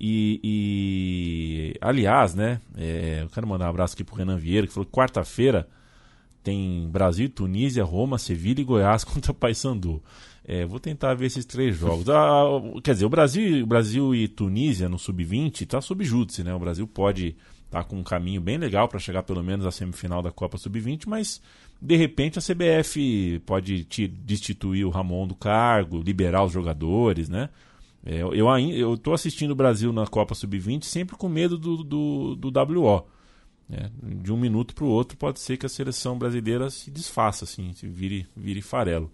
[0.00, 2.60] E, e, aliás, né?
[2.76, 5.68] É, eu quero mandar um abraço aqui pro Renan Vieira, que falou que quarta-feira
[6.42, 10.02] tem Brasil, Tunísia, Roma, Sevilha e Goiás contra Paysandu.
[10.44, 12.08] É, vou tentar ver esses três jogos.
[12.08, 12.42] Ah,
[12.82, 16.52] quer dizer, o Brasil, o Brasil e Tunísia no sub-20 tá sob júdice, né?
[16.52, 19.70] O Brasil pode estar tá com um caminho bem legal para chegar pelo menos à
[19.70, 21.40] semifinal da Copa Sub-20, mas
[21.80, 23.86] de repente a CBF pode
[24.22, 27.48] destituir o Ramon do cargo, liberar os jogadores, né?
[28.04, 32.34] É, eu, eu tô assistindo o Brasil na Copa Sub-20 sempre com medo do, do,
[32.34, 33.06] do WO.
[33.68, 33.90] Né?
[34.02, 37.72] De um minuto para o outro pode ser que a seleção brasileira se desfaça, assim,
[37.74, 39.10] se vire, vire farelo.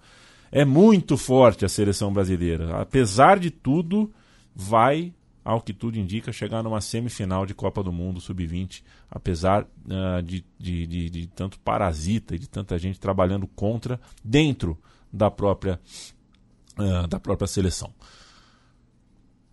[0.51, 2.81] É muito forte a seleção brasileira.
[2.81, 4.11] Apesar de tudo,
[4.55, 5.13] vai,
[5.47, 10.45] ao que tudo indica, chegar numa semifinal de Copa do Mundo Sub-20, apesar uh, de,
[10.59, 14.77] de, de, de, tanto parasita e de tanta gente trabalhando contra dentro
[15.13, 15.81] da própria,
[16.77, 17.95] uh, da própria seleção.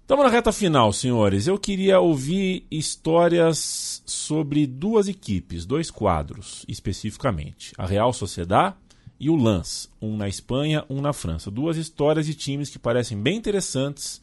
[0.02, 1.46] Estamos na reta final, senhores.
[1.46, 8.76] Eu queria ouvir histórias sobre duas equipes, dois quadros especificamente: a Real Sociedad
[9.20, 11.52] e o Lens, um na Espanha, um na França.
[11.52, 14.20] Duas histórias de times que parecem bem interessantes,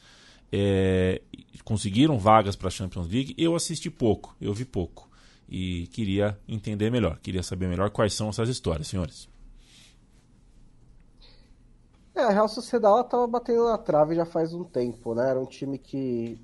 [0.53, 1.23] é,
[1.65, 3.35] conseguiram vagas para a Champions League.
[3.39, 5.09] Eu assisti pouco, eu vi pouco
[5.49, 9.29] e queria entender melhor, queria saber melhor quais são essas histórias, senhores.
[12.15, 15.31] É, a Real Sociedade estava batendo na trave já faz um tempo, né?
[15.31, 16.41] Era um time que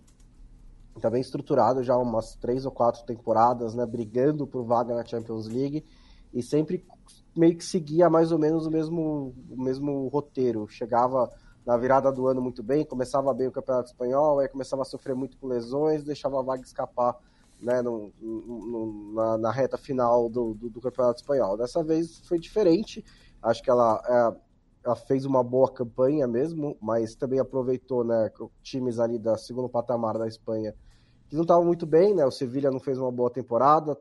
[0.97, 3.85] está bem estruturado já umas três ou quatro temporadas, né?
[3.85, 5.85] Brigando por vaga na Champions League
[6.33, 6.85] e sempre
[7.37, 10.67] meio que seguia mais ou menos o mesmo, o mesmo roteiro.
[10.69, 11.31] Chegava
[11.67, 15.17] na virada do ano muito bem, começava bem o Campeonato Espanhol, aí começava a sofrer
[15.17, 17.19] muito com lesões, deixava a vaga escapar
[17.61, 21.57] né, no, no, na, na, reta final do, do, do, Campeonato Espanhol.
[21.57, 23.05] Dessa vez foi diferente,
[23.43, 28.31] acho que ela, é, ela fez uma boa campanha mesmo, mas também aproveitou né,
[28.62, 30.73] times ali da segundo patamar da Espanha
[31.29, 32.25] que não estavam muito bem, né?
[32.25, 33.97] O Sevilha não fez uma boa temporada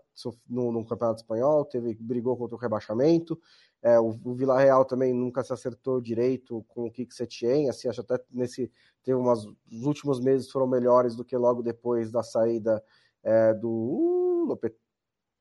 [0.48, 3.40] no, no Campeonato Espanhol, teve brigou contra o rebaixamento.
[3.86, 7.88] É, o, o Vila Real também nunca se acertou direito com o Kik Setien, assim,
[7.88, 8.72] acho até nesse
[9.04, 12.84] teve umas os últimos meses foram melhores do que logo depois da saída
[13.22, 14.58] é, do uh,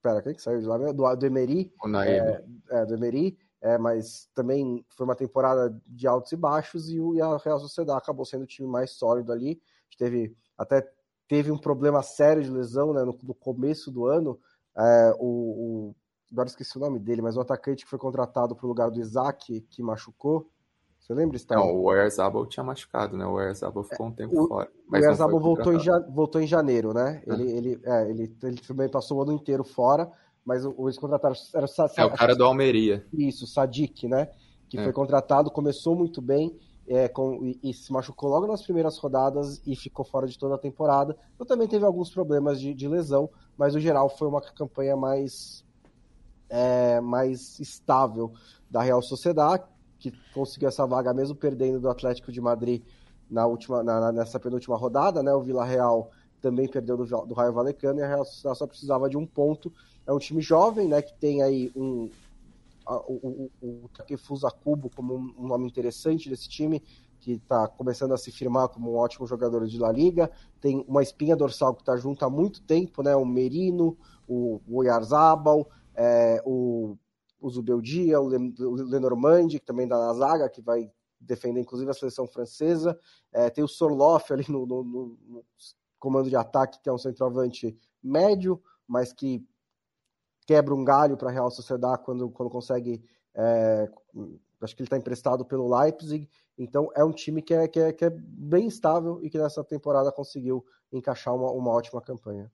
[0.03, 0.77] pera, quem que saiu de lá?
[0.77, 1.73] Do, do Emery,
[2.07, 7.01] é, é, do Emery, é, mas também foi uma temporada de altos e baixos e,
[7.01, 9.59] o, e a Real Sociedade acabou sendo o time mais sólido ali.
[9.97, 10.87] Teve até
[11.27, 14.39] teve um problema sério de lesão né, no, no começo do ano.
[14.77, 15.25] É, o,
[15.89, 15.97] o,
[16.35, 19.01] agora esqueci o nome dele, mas o atacante que foi contratado para o lugar do
[19.01, 20.51] Isaac, que machucou.
[20.99, 21.59] Você lembra, Star?
[21.59, 23.25] Não, o Erzabal tinha machucado, né?
[23.25, 24.71] O Erzabal ficou um tempo o, fora.
[24.91, 27.23] o Erzabal voltou, em ja, voltou em janeiro, né?
[27.27, 27.33] É.
[27.33, 30.11] Ele, ele, é, ele, ele também passou o ano inteiro fora,
[30.45, 31.37] mas o, eles contrataram.
[31.55, 31.67] Era,
[31.97, 33.07] é o cara do Almeria.
[33.13, 34.29] Isso, Sadik, né?
[34.69, 34.83] Que é.
[34.83, 39.63] foi contratado, começou muito bem é, com, e, e, se machucou logo nas primeiras rodadas
[39.67, 41.17] e ficou fora de toda a temporada.
[41.35, 45.64] Então também teve alguns problemas de, de lesão, mas no geral foi uma campanha mais,
[46.55, 48.33] é, mais estável
[48.71, 49.65] da Real Sociedade,
[49.99, 52.81] que conseguiu essa vaga mesmo perdendo do Atlético de Madrid
[53.29, 55.21] na última, na, nessa penúltima rodada.
[55.21, 55.35] Né?
[55.35, 59.11] O Vila Real também perdeu do, do Raio Valecano e a Real Sociedade só precisava
[59.11, 59.73] de um ponto.
[60.07, 62.09] É um time jovem, né, que tem aí um,
[62.87, 66.81] o, o, o Takefusa Kubo como um nome interessante desse time,
[67.19, 70.31] que está começando a se firmar como um ótimo jogador de La Liga.
[70.61, 73.17] Tem uma espinha dorsal que está junto há muito tempo, né?
[73.17, 73.97] O Merino,
[74.29, 76.97] o, o Yarzabal, é, o,
[77.41, 80.91] o Zubeldia, o, o Lenormand, que também dá na zaga, que vai
[81.21, 82.99] defender inclusive a seleção francesa.
[83.33, 85.45] É, tem o Sorloff ali no, no, no,
[85.99, 89.47] comando de ataque, que é um centroavante médio, mas que
[90.47, 93.03] quebra um galho para a Real Sociedade quando, quando consegue.
[93.35, 93.91] É,
[94.61, 96.29] acho que ele está emprestado pelo Leipzig.
[96.57, 99.65] Então é um time que é, que é, que é bem estável e que nessa
[99.65, 102.51] temporada conseguiu encaixar uma, uma ótima campanha.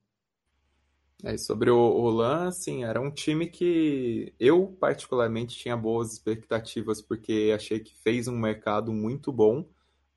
[1.23, 6.99] É, sobre o, o Lan, assim, era um time que eu particularmente tinha boas expectativas,
[6.99, 9.63] porque achei que fez um mercado muito bom,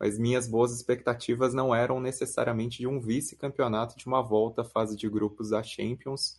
[0.01, 4.97] mas minhas boas expectativas não eram necessariamente de um vice-campeonato de uma volta à fase
[4.97, 6.39] de grupos da Champions.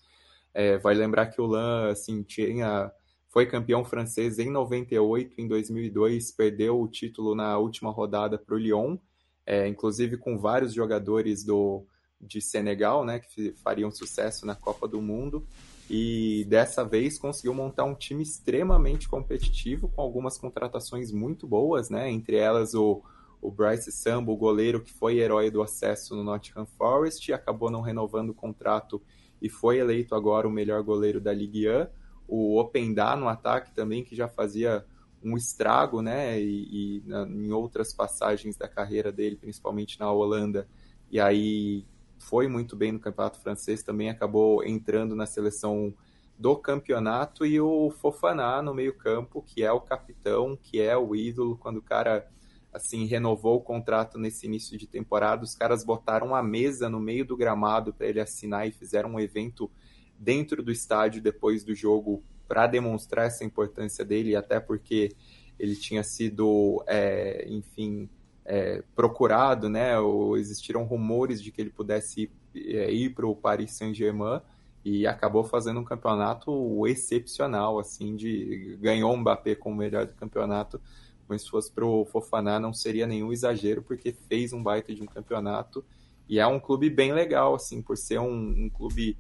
[0.52, 2.92] É, vai lembrar que o Lan, assim, tinha,
[3.30, 8.58] foi campeão francês em 98, em 2002 perdeu o título na última rodada para o
[8.58, 8.98] Lyon,
[9.46, 11.86] é, inclusive com vários jogadores do
[12.20, 15.46] de Senegal, né, que fariam sucesso na Copa do Mundo.
[15.90, 22.10] E dessa vez conseguiu montar um time extremamente competitivo, com algumas contratações muito boas, né?
[22.10, 23.04] Entre elas o,
[23.40, 27.82] o Bryce Sambo, o goleiro que foi herói do acesso no Nottingham Forest, acabou não
[27.82, 29.00] renovando o contrato
[29.40, 31.88] e foi eleito agora o melhor goleiro da Ligue 1.
[32.28, 34.84] O Opendá no ataque também, que já fazia
[35.24, 36.42] um estrago, né?
[36.42, 40.68] E, e na, em outras passagens da carreira dele, principalmente na Holanda,
[41.12, 41.86] e aí
[42.18, 45.94] foi muito bem no campeonato francês, também acabou entrando na seleção
[46.38, 47.46] do campeonato.
[47.46, 51.82] E o Fofaná no meio-campo, que é o capitão, que é o ídolo, quando o
[51.82, 52.28] cara
[52.74, 57.26] assim renovou o contrato nesse início de temporada, os caras botaram a mesa no meio
[57.26, 59.72] do gramado para ele assinar e fizeram um evento
[60.20, 65.16] dentro do estádio depois do jogo para demonstrar essa importância dele, até porque
[65.58, 68.10] ele tinha sido, é, enfim,
[68.46, 69.98] é, procurado, né?
[70.00, 74.42] Ou existiram rumores de que ele pudesse ir, é, ir para o Paris Saint-Germain
[74.84, 80.80] e acabou fazendo um campeonato excepcional, assim, de ganhou o Mbappé como melhor do campeonato,
[81.28, 85.02] mas se fosse para o Fofaná não seria nenhum exagero, porque fez um baita de
[85.02, 85.84] um campeonato
[86.30, 89.18] e é um clube bem legal, assim, por ser um, um clube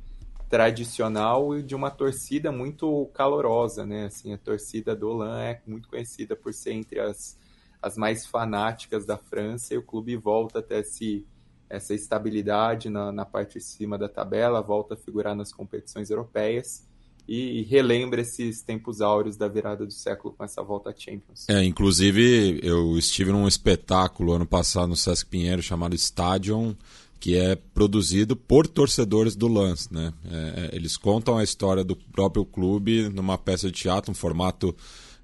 [0.48, 4.06] tradicional e de uma torcida muito calorosa, né?
[4.06, 7.38] Assim, a torcida do Lan é muito conhecida por ser entre as
[7.82, 11.26] as mais fanáticas da França e o clube volta até esse,
[11.70, 16.84] essa estabilidade na, na parte de cima da tabela, volta a figurar nas competições europeias
[17.28, 21.48] e relembra esses tempos áureos da virada do século com essa volta à Champions.
[21.50, 26.74] É, inclusive eu estive num espetáculo ano passado no Sesc Pinheiro chamado Stadion,
[27.20, 30.14] que é produzido por torcedores do Lance, né?
[30.30, 34.76] É, é, eles contam a história do próprio clube numa peça de teatro, um formato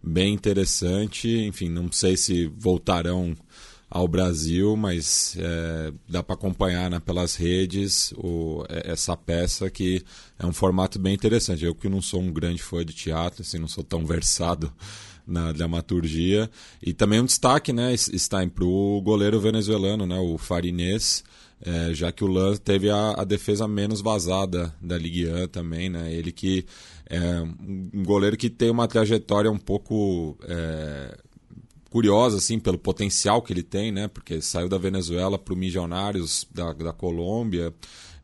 [0.03, 1.29] bem interessante.
[1.45, 3.35] Enfim, não sei se voltarão
[3.91, 10.01] ao Brasil, mas é, dá para acompanhar né, pelas redes o, é, essa peça que
[10.39, 11.65] é um formato bem interessante.
[11.65, 14.71] Eu que não sou um grande fã de teatro, assim, não sou tão versado
[15.27, 16.49] na dramaturgia.
[16.81, 21.21] E também um destaque né, está para o goleiro venezuelano, né, o Farinês,
[21.61, 25.89] é, já que o Lan teve a, a, defesa menos vazada da Ligue 1 também,
[25.89, 26.11] né?
[26.11, 26.65] Ele que
[27.11, 31.17] é um goleiro que tem uma trajetória um pouco é,
[31.89, 34.07] curiosa, assim, pelo potencial que ele tem, né?
[34.07, 37.73] Porque saiu da Venezuela para o Milionários da, da Colômbia,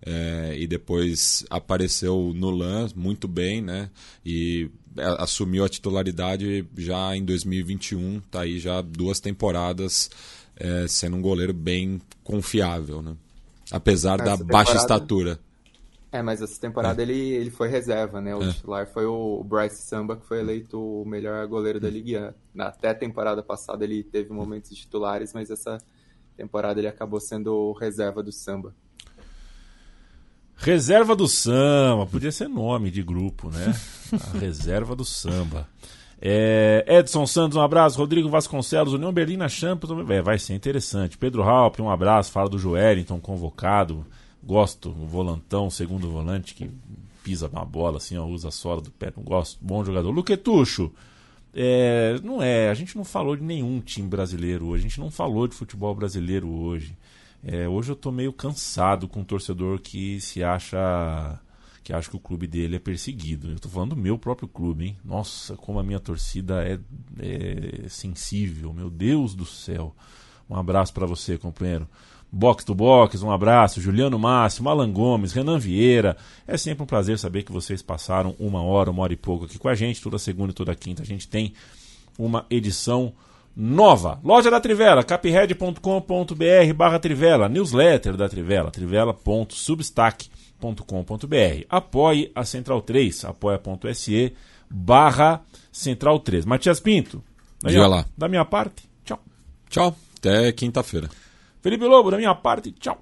[0.05, 3.89] é, e depois apareceu no LAN muito bem, né?
[4.25, 4.69] E
[5.19, 10.09] assumiu a titularidade já em 2021, tá aí já duas temporadas
[10.55, 13.17] é, sendo um goleiro bem confiável, né?
[13.69, 15.37] Apesar essa da baixa estatura.
[16.11, 17.03] É, mas essa temporada é.
[17.03, 18.33] ele, ele foi reserva, né?
[18.33, 18.51] O é.
[18.51, 22.35] titular foi o Bryce Samba, que foi eleito o melhor goleiro da Liga.
[22.57, 25.77] Até a temporada passada ele teve momentos titulares, mas essa
[26.35, 28.73] temporada ele acabou sendo reserva do Samba.
[30.55, 33.75] Reserva do Samba, podia ser nome de grupo, né?
[34.33, 35.67] A reserva do Samba.
[36.19, 37.97] É, Edson Santos, um abraço.
[37.97, 40.09] Rodrigo Vasconcelos, União Berlim na Champions.
[40.09, 41.17] É, vai ser interessante.
[41.17, 42.31] Pedro Halp, um abraço.
[42.31, 44.05] Fala do Joelinton convocado.
[44.47, 46.71] Gosto, o volantão, segundo volante, que
[47.21, 49.11] pisa na bola, assim, ó, usa a sola do pé.
[49.15, 49.59] Não gosto.
[49.61, 50.09] Bom jogador.
[50.09, 50.89] Luquetucho.
[51.53, 54.85] É, não é, a gente não falou de nenhum time brasileiro hoje.
[54.85, 56.97] A gente não falou de futebol brasileiro hoje.
[57.43, 61.39] É, hoje eu tô meio cansado com um torcedor que se acha
[61.83, 63.51] que acha que o clube dele é perseguido.
[63.51, 64.97] Eu tô falando do meu próprio clube, hein?
[65.03, 66.79] Nossa, como a minha torcida é,
[67.19, 69.93] é sensível, meu Deus do céu.
[70.49, 71.87] Um abraço para você, companheiro.
[72.31, 73.81] Box to Box, um abraço.
[73.81, 76.15] Juliano Máximo, Alan Gomes, Renan Vieira.
[76.45, 79.57] É sempre um prazer saber que vocês passaram uma hora, uma hora e pouco aqui
[79.57, 80.01] com a gente.
[80.01, 81.53] Toda segunda e toda quinta a gente tem
[82.17, 83.13] uma edição
[83.55, 84.19] nova.
[84.23, 91.65] Loja da Trivela, capred.com.br barra Trivela, newsletter da Trivela, trivela.substack.com.br.
[91.69, 94.33] Apoie a Central 3, apoia.se
[94.69, 96.45] barra Central 3.
[96.45, 97.23] Matias Pinto,
[97.65, 98.05] Diga lá.
[98.17, 99.19] da minha parte, tchau.
[99.69, 101.09] Tchau, até quinta-feira.
[101.61, 103.01] Felipe Lobo, da minha parte, tchau.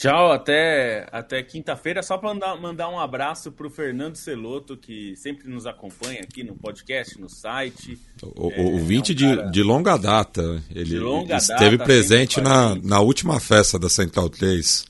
[0.00, 2.02] Tchau, até, até quinta-feira.
[2.02, 6.42] Só para mandar, mandar um abraço para o Fernando Celoto, que sempre nos acompanha aqui
[6.42, 7.98] no podcast, no site.
[8.22, 9.46] O, o ouvinte é um cara...
[9.48, 10.62] de, de longa data.
[10.74, 14.86] Ele de longa esteve data, presente na, na última festa da Central 3.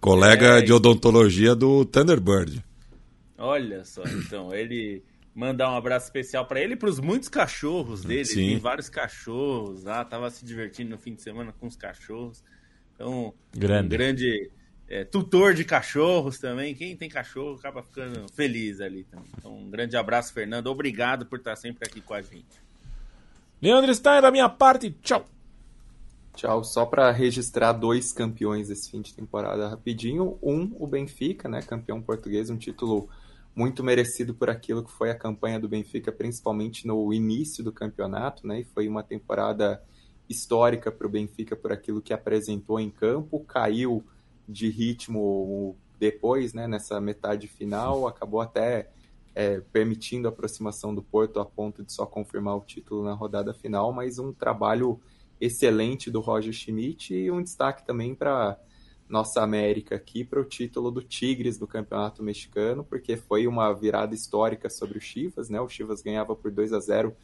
[0.00, 2.64] Colega é, de odontologia do Thunderbird.
[3.36, 5.02] Olha só, então, ele
[5.36, 8.24] mandar um abraço especial para ele e para os muitos cachorros dele.
[8.24, 8.48] Sim.
[8.48, 12.42] Tem vários cachorros lá, tava se divertindo no fim de semana com os cachorros.
[12.94, 13.86] Então, grande.
[13.86, 14.50] um grande
[14.88, 16.74] é, tutor de cachorros também.
[16.74, 19.28] Quem tem cachorro acaba ficando feliz ali também.
[19.36, 20.68] Então, um grande abraço, Fernando.
[20.68, 22.64] Obrigado por estar sempre aqui com a gente.
[23.60, 25.28] Leandro Stein, da minha parte, tchau.
[26.34, 26.64] Tchau.
[26.64, 30.38] Só para registrar dois campeões esse fim de temporada rapidinho.
[30.42, 33.10] Um, o Benfica, né, campeão português, um título
[33.56, 38.46] muito merecido por aquilo que foi a campanha do Benfica, principalmente no início do campeonato,
[38.46, 38.60] né?
[38.60, 39.82] E foi uma temporada
[40.28, 44.04] histórica para o Benfica por aquilo que apresentou em campo, caiu
[44.46, 46.68] de ritmo depois, né?
[46.68, 48.90] Nessa metade final, acabou até
[49.34, 53.54] é, permitindo a aproximação do Porto a ponto de só confirmar o título na rodada
[53.54, 55.00] final, mas um trabalho
[55.40, 58.58] excelente do Roger Schmidt e um destaque também para
[59.08, 64.14] nossa América aqui para o título do Tigres do Campeonato Mexicano, porque foi uma virada
[64.14, 65.60] histórica sobre o Chivas, né?
[65.60, 67.14] O Chivas ganhava por 2 a 0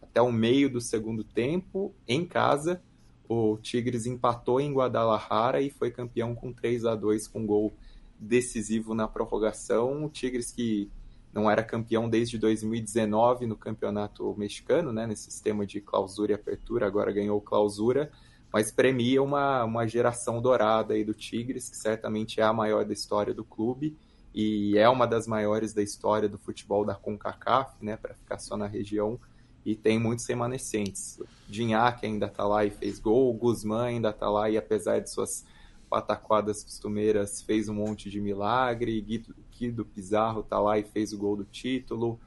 [0.00, 2.82] até o meio do segundo tempo em casa.
[3.28, 7.72] O Tigres empatou em Guadalajara e foi campeão com 3 a 2 com gol
[8.18, 10.04] decisivo na prorrogação.
[10.04, 10.90] O Tigres que
[11.32, 16.86] não era campeão desde 2019 no Campeonato Mexicano, né, nesse sistema de clausura e apertura,
[16.86, 18.12] agora ganhou clausura
[18.52, 22.92] mas premia uma, uma geração dourada aí do Tigres, que certamente é a maior da
[22.92, 23.96] história do clube
[24.34, 28.56] e é uma das maiores da história do futebol da CONCACAF, né, para ficar só
[28.56, 29.18] na região,
[29.64, 31.20] e tem muitos remanescentes.
[31.48, 35.44] Dinhaque ainda está lá e fez gol, Guzmán ainda está lá e apesar de suas
[35.88, 41.18] pataquadas costumeiras fez um monte de milagre, Guido, Guido Pizarro está lá e fez o
[41.18, 42.18] gol do título,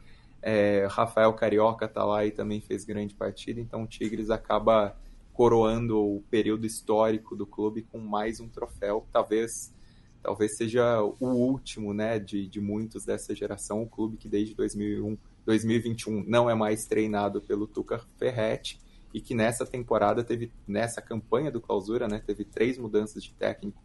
[0.42, 4.96] é, Rafael Carioca está lá e também fez grande partida, então o Tigres acaba
[5.36, 9.74] coroando o período histórico do clube com mais um troféu, talvez
[10.24, 15.16] talvez seja o último, né, de, de muitos dessa geração, o clube que desde 2001,
[15.46, 18.82] 2021 não é mais treinado pelo Tuca Ferretti
[19.14, 23.84] e que nessa temporada teve nessa campanha do Clausura, né, teve três mudanças de técnico,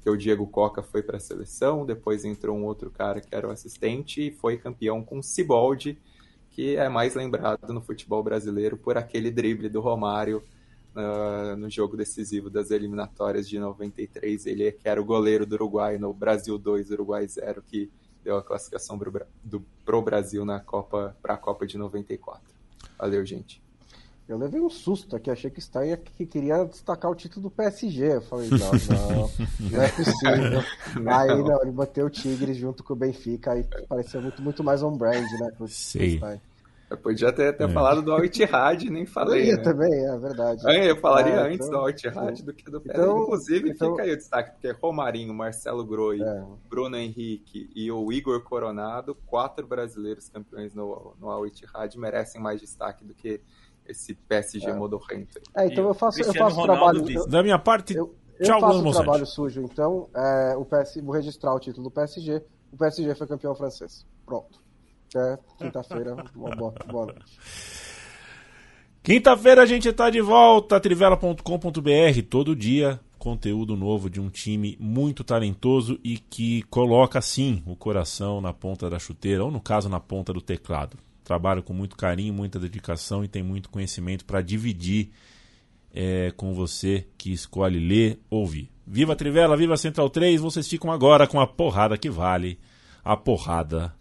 [0.00, 3.46] que o Diego Coca foi para a seleção, depois entrou um outro cara que era
[3.46, 5.98] o assistente e foi campeão com Ciboldi,
[6.50, 10.42] que é mais lembrado no futebol brasileiro por aquele drible do Romário
[10.96, 14.46] uh, no jogo decisivo das eliminatórias de 93.
[14.46, 17.90] Ele é que era o goleiro do Uruguai no Brasil 2, Uruguai 0, que
[18.24, 19.12] deu a classificação pro,
[19.44, 22.42] do, pro Brasil na Copa para a Copa de 94.
[22.98, 23.62] Valeu, gente.
[24.28, 28.16] Eu levei um susto aqui, achei que Stein que queria destacar o título do PSG.
[28.16, 28.58] Eu falei, não,
[28.90, 29.30] não,
[29.70, 30.62] não é possível.
[31.00, 31.12] Não.
[31.12, 34.82] Aí não, ele bateu o Tigres junto com o Benfica, aí pareceu muito, muito mais
[34.82, 35.52] on brand, né?
[35.68, 36.18] Sei.
[36.88, 37.68] Eu podia até ter é.
[37.68, 39.50] falado do Al-Ittihad, nem falei.
[39.50, 39.62] Eu né?
[39.62, 40.62] também, é verdade.
[40.70, 43.02] É, eu falaria é, antes então, do Al-Ittihad do que do PSG.
[43.02, 43.90] Então, Inclusive, então...
[43.90, 46.44] fica aí o destaque, porque Romarinho, Marcelo Groi, é.
[46.68, 53.04] Bruno Henrique e o Igor Coronado, quatro brasileiros campeões no, no Al-Ittihad, merecem mais destaque
[53.04, 53.40] do que
[53.84, 54.74] esse PSG é.
[54.74, 55.40] modorrento.
[55.56, 57.04] É, então eu faço, eu faço trabalho...
[57.10, 61.00] Eu, da minha parte, eu, eu tchau, faço o trabalho sujo, então, é, o PS,
[61.02, 62.44] vou registrar o título do PSG.
[62.72, 64.06] O PSG foi campeão francês.
[64.24, 64.65] Pronto.
[65.08, 66.16] Até quinta-feira.
[66.34, 67.38] Uma boa, boa noite.
[69.02, 75.24] Quinta-feira a gente está de volta, trivela.com.br, todo dia conteúdo novo de um time muito
[75.24, 79.98] talentoso e que coloca sim o coração na ponta da chuteira, ou no caso na
[79.98, 80.96] ponta do teclado.
[81.24, 85.10] Trabalha com muito carinho, muita dedicação e tem muito conhecimento para dividir
[85.92, 88.70] é, com você que escolhe ler, ouvir.
[88.86, 92.60] Viva Trivela, viva Central 3, vocês ficam agora com a porrada que vale,
[93.02, 93.92] a porrada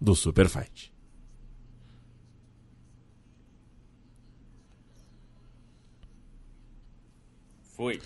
[0.00, 0.92] do Super Fight.
[7.76, 8.00] Foi.